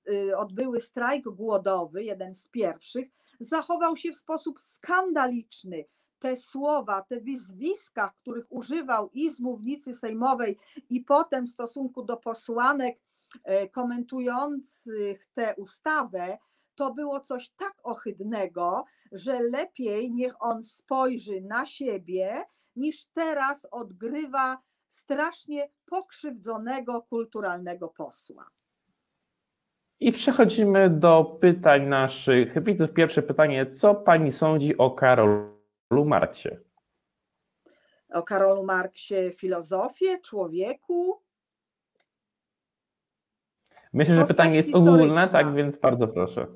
y, 0.10 0.38
odbyły 0.38 0.80
strajk 0.80 1.24
głodowy, 1.30 2.04
jeden 2.04 2.34
z 2.34 2.48
pierwszych, 2.48 3.10
zachował 3.40 3.98
się 3.98 4.12
w 4.12 4.18
sposób 4.18 4.62
skandaliczny. 4.62 5.86
Te 6.20 6.36
słowa, 6.36 7.02
te 7.02 7.22
wyzwiska, 7.22 8.14
których 8.22 8.46
używał 8.50 9.10
i 9.14 9.30
z 9.30 9.40
mównicy 9.40 9.94
sejmowej, 9.94 10.58
i 10.90 11.02
potem 11.02 11.48
w 11.48 11.50
stosunku 11.50 12.04
do 12.04 12.18
posłanek 12.18 13.00
e, 13.44 13.70
komentujących 13.70 15.30
tę 15.34 15.56
ustawę, 15.58 16.38
to 16.76 16.94
było 16.94 17.20
coś 17.20 17.50
tak 17.50 17.76
ohydnego, 17.84 18.86
że 19.12 19.40
lepiej 19.40 20.12
niech 20.12 20.34
on 20.40 20.64
spojrzy 20.64 21.42
na 21.42 21.66
siebie, 21.66 22.44
niż 22.76 23.06
teraz 23.06 23.68
odgrywa 23.72 24.58
strasznie 24.90 25.70
pokrzywdzonego 25.86 27.02
kulturalnego 27.02 27.88
posła. 27.88 28.46
I 30.00 30.12
przechodzimy 30.12 30.90
do 30.90 31.38
pytań 31.42 31.88
naszych 31.88 32.64
widzów. 32.64 32.94
Pierwsze 32.94 33.22
pytanie: 33.22 33.66
co 33.66 33.96
pani 33.96 34.32
sądzi 34.32 34.78
o 34.78 34.92
Karolu 34.92 36.06
Marksie? 36.06 36.50
O 38.10 38.24
Karolu 38.24 38.64
Marksie 38.64 39.32
filozofię, 39.36 40.20
człowieku? 40.20 41.22
Myślę, 43.94 44.16
że 44.16 44.26
pytanie 44.26 44.56
jest 44.56 44.76
ogólne, 44.76 45.28
tak 45.28 45.56
więc 45.56 45.78
bardzo 45.78 46.08
proszę. 46.08 46.48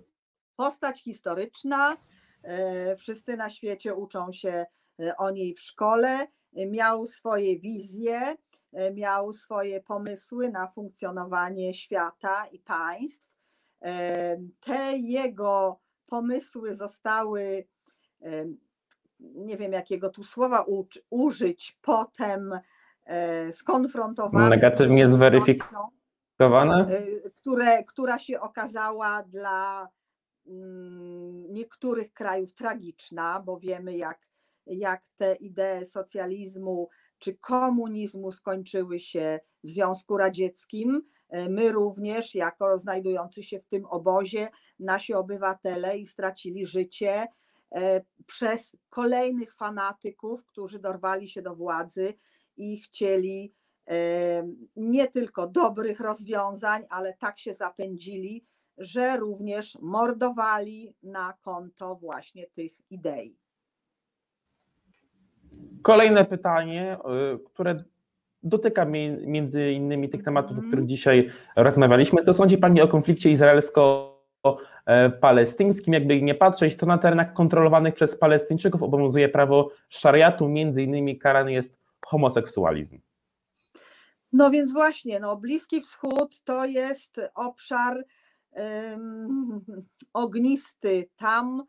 Postać 0.56 1.04
historyczna. 1.04 1.98
E, 2.44 2.96
wszyscy 2.96 3.38
na 3.38 3.50
świecie 3.50 3.96
uczą 3.96 4.32
się 4.32 4.66
e, 5.00 5.18
o 5.18 5.32
niej 5.32 5.54
w 5.54 5.62
szkole 5.62 6.28
miał 6.54 7.08
swoje 7.08 7.60
wizje, 7.60 8.36
e, 8.74 8.94
miał 8.94 9.34
swoje 9.34 9.82
pomysły 9.82 10.50
na 10.50 10.68
funkcjonowanie 10.68 11.74
świata 11.74 12.46
i 12.52 12.60
państw. 12.60 13.32
Te 14.60 14.98
jego 14.98 15.80
pomysły 16.08 16.76
zostały, 16.76 17.68
nie 19.20 19.58
wiem 19.58 19.72
jakiego 19.72 20.10
tu 20.10 20.24
słowa 20.24 20.66
użyć, 21.10 21.78
potem 21.82 22.60
skonfrontowane. 23.52 24.50
Negatywnie 24.50 25.08
zweryfikowane? 25.08 27.02
Które, 27.36 27.84
która 27.84 28.20
się 28.20 28.40
okazała 28.40 29.24
dla 29.24 29.88
niektórych 31.50 32.14
krajów 32.14 32.54
tragiczna, 32.54 33.40
bo 33.40 33.60
wiemy, 33.60 33.98
jak 33.98 34.32
jak 34.66 35.04
te 35.16 35.36
idee 35.36 35.86
socjalizmu 35.86 36.90
czy 37.18 37.36
komunizmu 37.36 38.32
skończyły 38.32 39.00
się 39.00 39.40
w 39.64 39.70
Związku 39.70 40.18
Radzieckim. 40.18 41.02
E, 41.30 41.50
my 41.50 41.72
również, 41.72 42.36
jako 42.36 42.78
znajdujący 42.78 43.44
się 43.44 43.60
w 43.60 43.66
tym 43.66 43.86
obozie, 43.86 44.50
nasi 44.80 45.14
obywatele 45.14 45.98
i 45.98 46.06
stracili 46.06 46.66
życie 46.66 47.28
e, 47.76 48.02
przez 48.26 48.78
kolejnych 48.90 49.54
fanatyków, 49.54 50.46
którzy 50.46 50.80
dorwali 50.80 51.30
się 51.30 51.42
do 51.42 51.56
władzy 51.56 52.14
i 52.58 52.82
chcieli 52.82 53.54
e, 53.88 53.96
nie 54.76 55.08
tylko 55.08 55.48
dobrych 55.48 56.00
rozwiązań, 56.00 56.86
ale 56.90 57.14
tak 57.14 57.40
się 57.40 57.54
zapędzili, 57.54 58.46
że 58.78 59.18
również 59.18 59.78
mordowali 59.82 60.94
na 61.04 61.34
konto 61.42 61.96
właśnie 61.96 62.48
tych 62.48 62.72
idei. 62.90 63.38
Kolejne 65.82 66.26
pytanie, 66.26 66.98
y, 67.36 67.40
które 67.46 67.76
dotyka 68.44 68.86
między 69.26 69.72
innymi 69.72 70.10
tych 70.10 70.24
tematów, 70.24 70.52
o 70.52 70.60
których 70.60 70.74
mhm. 70.74 70.88
dzisiaj 70.88 71.32
rozmawialiśmy. 71.56 72.22
Co 72.22 72.34
sądzi 72.34 72.58
Pani 72.58 72.82
o 72.82 72.88
konflikcie 72.88 73.32
izraelsko-palestyńskim? 73.32 75.94
Jakby 75.94 76.22
nie 76.22 76.36
patrzeć, 76.36 76.76
to 76.76 76.86
na 76.86 76.98
terenach 76.98 77.34
kontrolowanych 77.34 77.94
przez 77.94 78.18
Palestyńczyków 78.18 78.84
obowiązuje 78.84 79.30
prawo 79.30 79.72
szariatu, 79.90 80.48
między 80.48 80.84
innymi 80.84 81.20
karany 81.20 81.54
jest 81.54 81.78
homoseksualizm. 82.06 83.00
No 84.34 84.52
więc 84.52 84.74
właśnie, 84.74 85.20
no 85.20 85.38
Bliski 85.38 85.82
Wschód 85.82 86.44
to 86.44 86.66
jest 86.66 87.22
obszar 87.36 88.04
ognisty. 90.14 91.10
Tam 91.16 91.64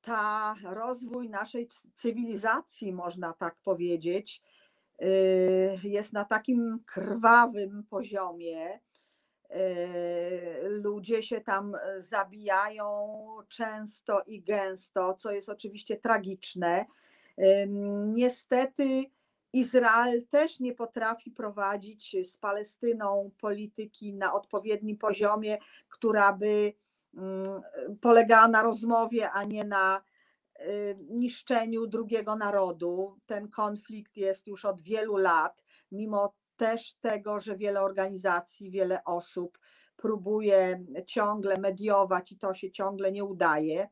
ta 0.00 0.54
rozwój 0.64 1.28
naszej 1.28 1.68
cywilizacji, 1.94 2.92
można 2.92 3.32
tak 3.32 3.56
powiedzieć, 3.64 4.42
y, 5.02 5.78
jest 5.82 6.12
na 6.12 6.24
takim 6.24 6.78
krwawym 6.86 7.84
poziomie. 7.90 8.80
Y, 9.50 10.68
ludzie 10.68 11.22
się 11.22 11.40
tam 11.40 11.76
zabijają 11.96 13.16
często 13.48 14.22
i 14.26 14.42
gęsto, 14.42 15.14
co 15.14 15.32
jest 15.32 15.48
oczywiście 15.48 15.96
tragiczne. 15.96 16.86
Niestety 18.06 19.04
Izrael 19.52 20.26
też 20.26 20.60
nie 20.60 20.74
potrafi 20.74 21.30
prowadzić 21.30 22.16
z 22.30 22.38
Palestyną 22.38 23.30
polityki 23.40 24.14
na 24.14 24.34
odpowiednim 24.34 24.98
poziomie, 24.98 25.58
która 25.88 26.32
by 26.32 26.72
Mm, 27.14 27.62
polegała 28.00 28.48
na 28.48 28.62
rozmowie, 28.62 29.30
a 29.30 29.44
nie 29.44 29.64
na 29.64 30.02
y, 30.60 30.98
niszczeniu 31.10 31.86
drugiego 31.86 32.36
narodu. 32.36 33.18
Ten 33.26 33.48
konflikt 33.48 34.16
jest 34.16 34.46
już 34.46 34.64
od 34.64 34.80
wielu 34.80 35.16
lat, 35.16 35.64
mimo 35.92 36.34
też 36.56 36.94
tego, 36.94 37.40
że 37.40 37.56
wiele 37.56 37.82
organizacji, 37.82 38.70
wiele 38.70 39.04
osób 39.04 39.58
próbuje 39.96 40.84
ciągle 41.06 41.56
mediować 41.56 42.32
i 42.32 42.38
to 42.38 42.54
się 42.54 42.70
ciągle 42.70 43.12
nie 43.12 43.24
udaje. 43.24 43.88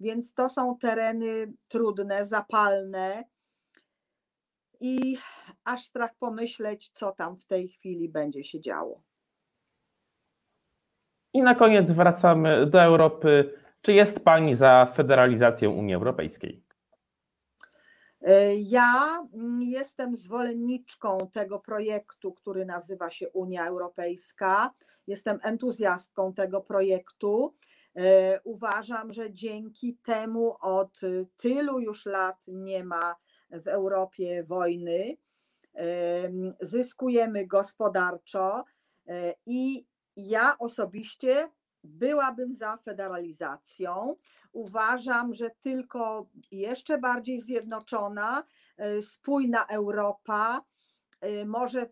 Więc 0.00 0.34
to 0.34 0.48
są 0.48 0.78
tereny 0.78 1.52
trudne, 1.68 2.26
zapalne 2.26 3.24
i 4.80 5.18
aż 5.64 5.84
strach 5.84 6.14
pomyśleć, 6.18 6.90
co 6.90 7.12
tam 7.12 7.36
w 7.36 7.46
tej 7.46 7.68
chwili 7.68 8.08
będzie 8.08 8.44
się 8.44 8.60
działo. 8.60 9.02
I 11.34 11.42
na 11.42 11.54
koniec 11.54 11.90
wracamy 11.90 12.66
do 12.66 12.82
Europy. 12.82 13.54
Czy 13.82 13.92
jest 13.92 14.20
Pani 14.20 14.54
za 14.54 14.92
federalizacją 14.94 15.72
Unii 15.72 15.94
Europejskiej? 15.94 16.62
E, 18.20 18.56
ja 18.56 19.26
mm, 19.34 19.62
jestem 19.62 20.16
zwolenniczką 20.16 21.18
tego 21.32 21.58
projektu, 21.58 22.32
który 22.32 22.64
nazywa 22.64 23.10
się 23.10 23.28
Unia 23.28 23.66
Europejska. 23.66 24.70
Jestem 25.06 25.38
entuzjastką 25.42 26.34
tego 26.34 26.60
projektu. 26.60 27.54
E, 27.96 28.40
uważam, 28.44 29.12
że 29.12 29.32
dzięki 29.32 29.96
temu 29.96 30.56
od 30.60 31.00
tylu 31.36 31.80
już 31.80 32.06
lat 32.06 32.36
nie 32.48 32.84
ma 32.84 33.16
w 33.50 33.68
Europie 33.68 34.44
wojny. 34.44 35.16
E, 35.74 35.86
zyskujemy 36.60 37.46
gospodarczo 37.46 38.64
i 39.46 39.86
ja 40.16 40.58
osobiście 40.58 41.48
byłabym 41.84 42.54
za 42.54 42.76
federalizacją. 42.76 44.16
Uważam, 44.52 45.34
że 45.34 45.50
tylko 45.60 46.28
jeszcze 46.52 46.98
bardziej 46.98 47.40
zjednoczona, 47.40 48.44
e, 48.76 49.02
spójna 49.02 49.66
Europa 49.66 50.64
e, 51.20 51.44
może 51.44 51.86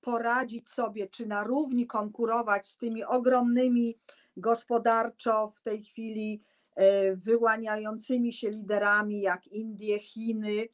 poradzić 0.00 0.70
sobie, 0.70 1.08
czy 1.08 1.26
na 1.26 1.44
równi 1.44 1.86
konkurować 1.86 2.68
z 2.68 2.76
tymi 2.76 3.04
ogromnymi 3.04 3.98
gospodarczo 4.36 5.48
w 5.56 5.62
tej 5.62 5.84
chwili 5.84 6.42
e, 6.74 7.16
wyłaniającymi 7.16 8.32
się 8.32 8.50
liderami 8.50 9.20
jak 9.20 9.46
Indie, 9.46 9.98
Chiny 9.98 10.68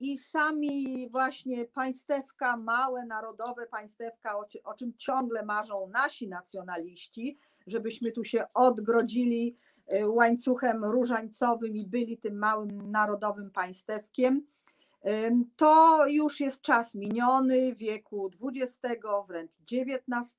i 0.00 0.18
sami 0.18 1.08
właśnie 1.10 1.64
państewka, 1.64 2.56
małe 2.56 3.06
narodowe 3.06 3.66
państewka, 3.66 4.34
o 4.64 4.74
czym 4.74 4.92
ciągle 4.96 5.44
marzą 5.44 5.88
nasi 5.88 6.28
nacjonaliści, 6.28 7.38
żebyśmy 7.66 8.12
tu 8.12 8.24
się 8.24 8.44
odgrodzili 8.54 9.56
e, 9.86 10.08
łańcuchem 10.08 10.84
różańcowym 10.84 11.76
i 11.76 11.86
byli 11.86 12.18
tym 12.18 12.38
małym 12.38 12.90
narodowym 12.90 13.50
państewkiem. 13.50 14.46
To 15.56 16.06
już 16.06 16.40
jest 16.40 16.62
czas 16.62 16.94
miniony 16.94 17.74
wieku 17.74 18.30
XX, 18.42 18.80
wręcz 19.28 19.50
XIX. 19.72 20.34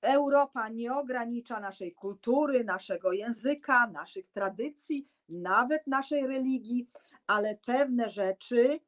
Europa 0.00 0.68
nie 0.68 0.94
ogranicza 0.94 1.60
naszej 1.60 1.92
kultury, 1.92 2.64
naszego 2.64 3.12
języka, 3.12 3.86
naszych 3.86 4.28
tradycji, 4.30 5.08
nawet 5.28 5.86
naszej 5.86 6.26
religii, 6.26 6.88
ale 7.26 7.58
pewne 7.66 8.10
rzeczy 8.10 8.80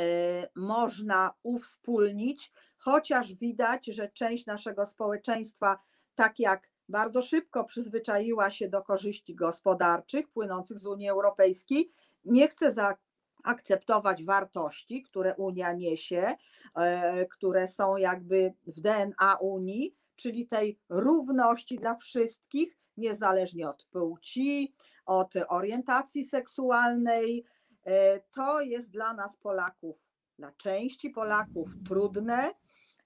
e, 0.00 0.48
można 0.56 1.34
uwspólnić, 1.42 2.52
chociaż 2.78 3.34
widać, 3.34 3.86
że 3.86 4.08
część 4.08 4.46
naszego 4.46 4.86
społeczeństwa 4.86 5.78
tak 6.14 6.38
jak 6.38 6.70
bardzo 6.88 7.22
szybko 7.22 7.64
przyzwyczaiła 7.64 8.50
się 8.50 8.68
do 8.68 8.82
korzyści 8.82 9.34
gospodarczych 9.34 10.28
płynących 10.28 10.78
z 10.78 10.86
Unii 10.86 11.08
Europejskiej, 11.08 11.92
nie 12.24 12.48
chce 12.48 12.72
zaakceptować 12.72 14.24
wartości, 14.24 15.02
które 15.02 15.34
Unia 15.34 15.72
niesie, 15.72 16.34
e, 16.74 17.26
które 17.26 17.68
są 17.68 17.96
jakby 17.96 18.54
w 18.66 18.80
DNA 18.80 19.34
Unii, 19.40 19.96
czyli 20.16 20.46
tej 20.46 20.78
równości 20.88 21.78
dla 21.78 21.94
wszystkich, 21.94 22.76
niezależnie 22.96 23.68
od 23.68 23.84
płci, 23.84 24.74
od 25.10 25.34
orientacji 25.48 26.24
seksualnej. 26.24 27.44
E, 27.84 28.20
to 28.20 28.60
jest 28.60 28.90
dla 28.90 29.14
nas 29.14 29.36
Polaków, 29.36 30.08
dla 30.38 30.52
części 30.52 31.10
Polaków 31.10 31.68
trudne. 31.88 32.50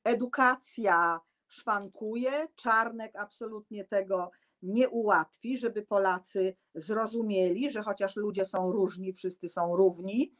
Edukacja 0.04 1.20
szwankuje. 1.48 2.48
Czarnek 2.56 3.16
absolutnie 3.16 3.84
tego 3.84 4.30
nie 4.62 4.88
ułatwi, 4.88 5.58
żeby 5.58 5.82
Polacy 5.82 6.56
zrozumieli, 6.74 7.70
że 7.70 7.82
chociaż 7.82 8.16
ludzie 8.16 8.44
są 8.44 8.72
różni, 8.72 9.12
wszyscy 9.12 9.48
są 9.48 9.76
równi, 9.76 10.34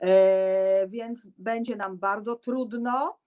e, 0.00 0.86
więc 0.88 1.28
będzie 1.38 1.76
nam 1.76 1.98
bardzo 1.98 2.36
trudno. 2.36 3.18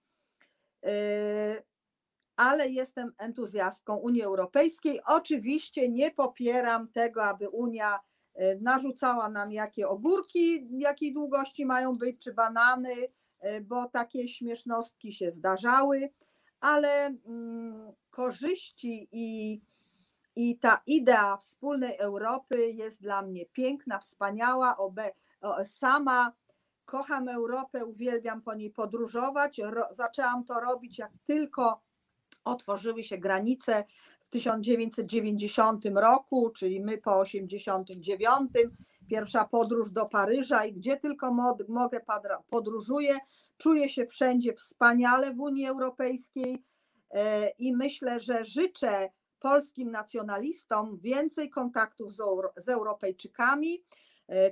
E, 2.38 2.42
ale 2.42 2.68
jestem 2.68 3.12
entuzjastką 3.18 3.96
Unii 3.96 4.22
Europejskiej. 4.22 5.00
Oczywiście 5.06 5.88
nie 5.88 6.10
popieram 6.10 6.88
tego, 6.88 7.24
aby 7.24 7.48
Unia 7.48 8.00
e, 8.34 8.56
narzucała 8.56 9.28
nam, 9.28 9.52
jakie 9.52 9.88
ogórki, 9.88 10.68
jakiej 10.78 11.12
długości 11.12 11.66
mają 11.66 11.98
być, 11.98 12.22
czy 12.22 12.34
banany, 12.34 12.94
bo 13.62 13.88
takie 13.88 14.28
śmiesznostki 14.28 15.12
się 15.12 15.30
zdarzały 15.30 16.10
ale 16.60 17.06
mm, 17.06 17.92
korzyści 18.10 19.08
i, 19.12 19.60
i 20.36 20.58
ta 20.58 20.82
idea 20.86 21.36
wspólnej 21.36 21.96
Europy 21.98 22.70
jest 22.70 23.02
dla 23.02 23.22
mnie 23.22 23.46
piękna, 23.46 23.98
wspaniała. 23.98 24.76
Obe, 24.76 25.12
sama 25.64 26.32
kocham 26.84 27.28
Europę, 27.28 27.84
uwielbiam 27.84 28.42
po 28.42 28.54
niej 28.54 28.70
podróżować. 28.70 29.58
Ro, 29.58 29.88
zaczęłam 29.90 30.44
to 30.44 30.60
robić, 30.60 30.98
jak 30.98 31.12
tylko 31.24 31.80
otworzyły 32.48 33.04
się 33.04 33.18
granice 33.18 33.84
w 34.20 34.28
1990 34.28 35.84
roku, 35.94 36.50
czyli 36.50 36.80
my 36.80 36.98
po 36.98 37.24
1989. 37.24 38.50
Pierwsza 39.08 39.44
podróż 39.44 39.90
do 39.90 40.06
Paryża 40.06 40.64
i 40.64 40.72
gdzie 40.72 40.96
tylko 40.96 41.32
mogę 41.68 42.00
podróżuję. 42.50 43.18
Czuję 43.58 43.88
się 43.88 44.06
wszędzie 44.06 44.54
wspaniale 44.54 45.34
w 45.34 45.40
Unii 45.40 45.66
Europejskiej 45.66 46.62
e, 47.10 47.50
i 47.50 47.76
myślę, 47.76 48.20
że 48.20 48.44
życzę 48.44 49.10
polskim 49.40 49.90
nacjonalistom 49.90 50.98
więcej 50.98 51.50
kontaktów 51.50 52.12
z, 52.12 52.20
z 52.56 52.68
Europejczykami, 52.68 53.82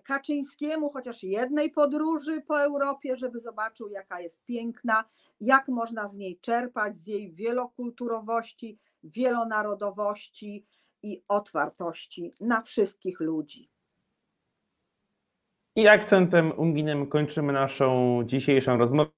Kaczyńskiemu 0.04 0.90
chociaż 0.90 1.22
jednej 1.22 1.70
podróży 1.70 2.42
po 2.48 2.60
Europie, 2.60 3.16
żeby 3.16 3.40
zobaczył, 3.40 3.88
jaka 3.88 4.20
jest 4.20 4.44
piękna, 4.44 5.04
jak 5.40 5.68
można 5.68 6.08
z 6.08 6.16
niej 6.16 6.38
czerpać, 6.40 6.98
z 6.98 7.06
jej 7.06 7.32
wielokulturowości, 7.32 8.78
wielonarodowości 9.04 10.66
i 11.02 11.22
otwartości 11.28 12.34
na 12.40 12.62
wszystkich 12.62 13.20
ludzi. 13.20 13.70
I 15.76 15.88
akcentem 15.88 16.52
unijnym 16.56 17.06
kończymy 17.06 17.52
naszą 17.52 18.20
dzisiejszą 18.24 18.78
rozmowę. 18.78 19.10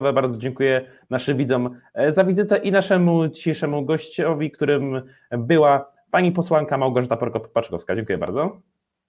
Bardzo 0.00 0.38
dziękuję 0.38 0.90
naszym 1.10 1.36
widzom 1.36 1.80
e, 1.94 2.12
za 2.12 2.24
wizytę 2.24 2.58
i 2.58 2.72
naszemu 2.72 3.28
dzisiejszemu 3.28 3.84
gościowi, 3.84 4.50
którym 4.50 5.02
była 5.30 5.92
pani 6.10 6.32
posłanka 6.32 6.78
Małgorzata 6.78 7.16
Prokop-Paczkowska. 7.16 7.96
Dziękuję 7.96 8.18
bardzo. 8.18 8.60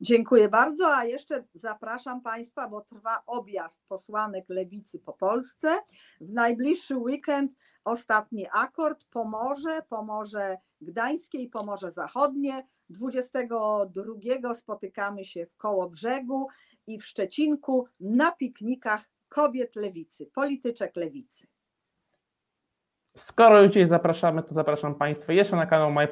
Dziękuję 0.03 0.49
bardzo, 0.49 0.95
a 0.95 1.05
jeszcze 1.05 1.43
zapraszam 1.53 2.21
Państwa, 2.21 2.67
bo 2.69 2.81
trwa 2.81 3.23
objazd 3.25 3.81
posłanek 3.87 4.45
lewicy 4.49 4.99
po 4.99 5.13
Polsce. 5.13 5.79
W 6.21 6.33
najbliższy 6.33 6.97
weekend 6.97 7.51
ostatni 7.83 8.47
akord 8.53 9.05
Pomorze, 9.05 9.81
Pomorze 9.89 10.57
Gdańskie 10.81 11.37
i 11.37 11.49
Pomorze 11.49 11.91
Zachodnie. 11.91 12.67
22 12.89 14.53
spotykamy 14.53 15.25
się 15.25 15.45
w 15.45 15.55
Kołobrzegu 15.55 16.47
i 16.87 16.99
w 16.99 17.05
Szczecinku 17.05 17.87
na 17.99 18.31
piknikach 18.31 19.09
kobiet 19.29 19.75
lewicy, 19.75 20.25
polityczek 20.25 20.95
lewicy. 20.95 21.47
Skoro 23.17 23.63
już 23.63 23.89
zapraszamy, 23.89 24.43
to 24.43 24.53
zapraszam 24.53 24.95
Państwa 24.95 25.33
jeszcze 25.33 25.55
na 25.55 25.65
kanał 25.65 25.91
My 25.91 26.07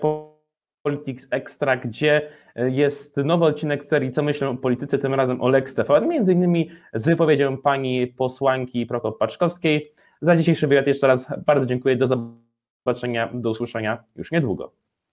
Politics 0.84 1.28
Extra, 1.32 1.78
gdzie 1.78 2.30
jest 2.56 3.18
nowy 3.18 3.46
odcinek 3.46 3.86
serii 3.86 4.12
Co 4.12 4.24
myślę 4.24 4.50
o 4.50 4.56
polityce, 4.56 5.00
tym 5.00 5.14
razem 5.14 5.42
o 5.42 5.48
Lex 5.48 5.76
TVN, 5.76 6.08
między 6.08 6.34
innymi 6.34 6.70
z 6.94 7.06
wypowiedzią 7.06 7.58
pani 7.58 8.08
posłanki 8.08 8.88
Prokop-Paczkowskiej. 8.88 9.82
Za 10.22 10.36
dzisiejszy 10.36 10.68
wywiad 10.68 10.88
jeszcze 10.88 11.08
raz 11.08 11.34
bardzo 11.46 11.66
dziękuję, 11.66 11.96
do 11.96 12.08
zobaczenia, 12.08 13.30
do 13.34 13.50
usłyszenia 13.50 14.04
już 14.16 14.32
niedługo. 14.32 14.72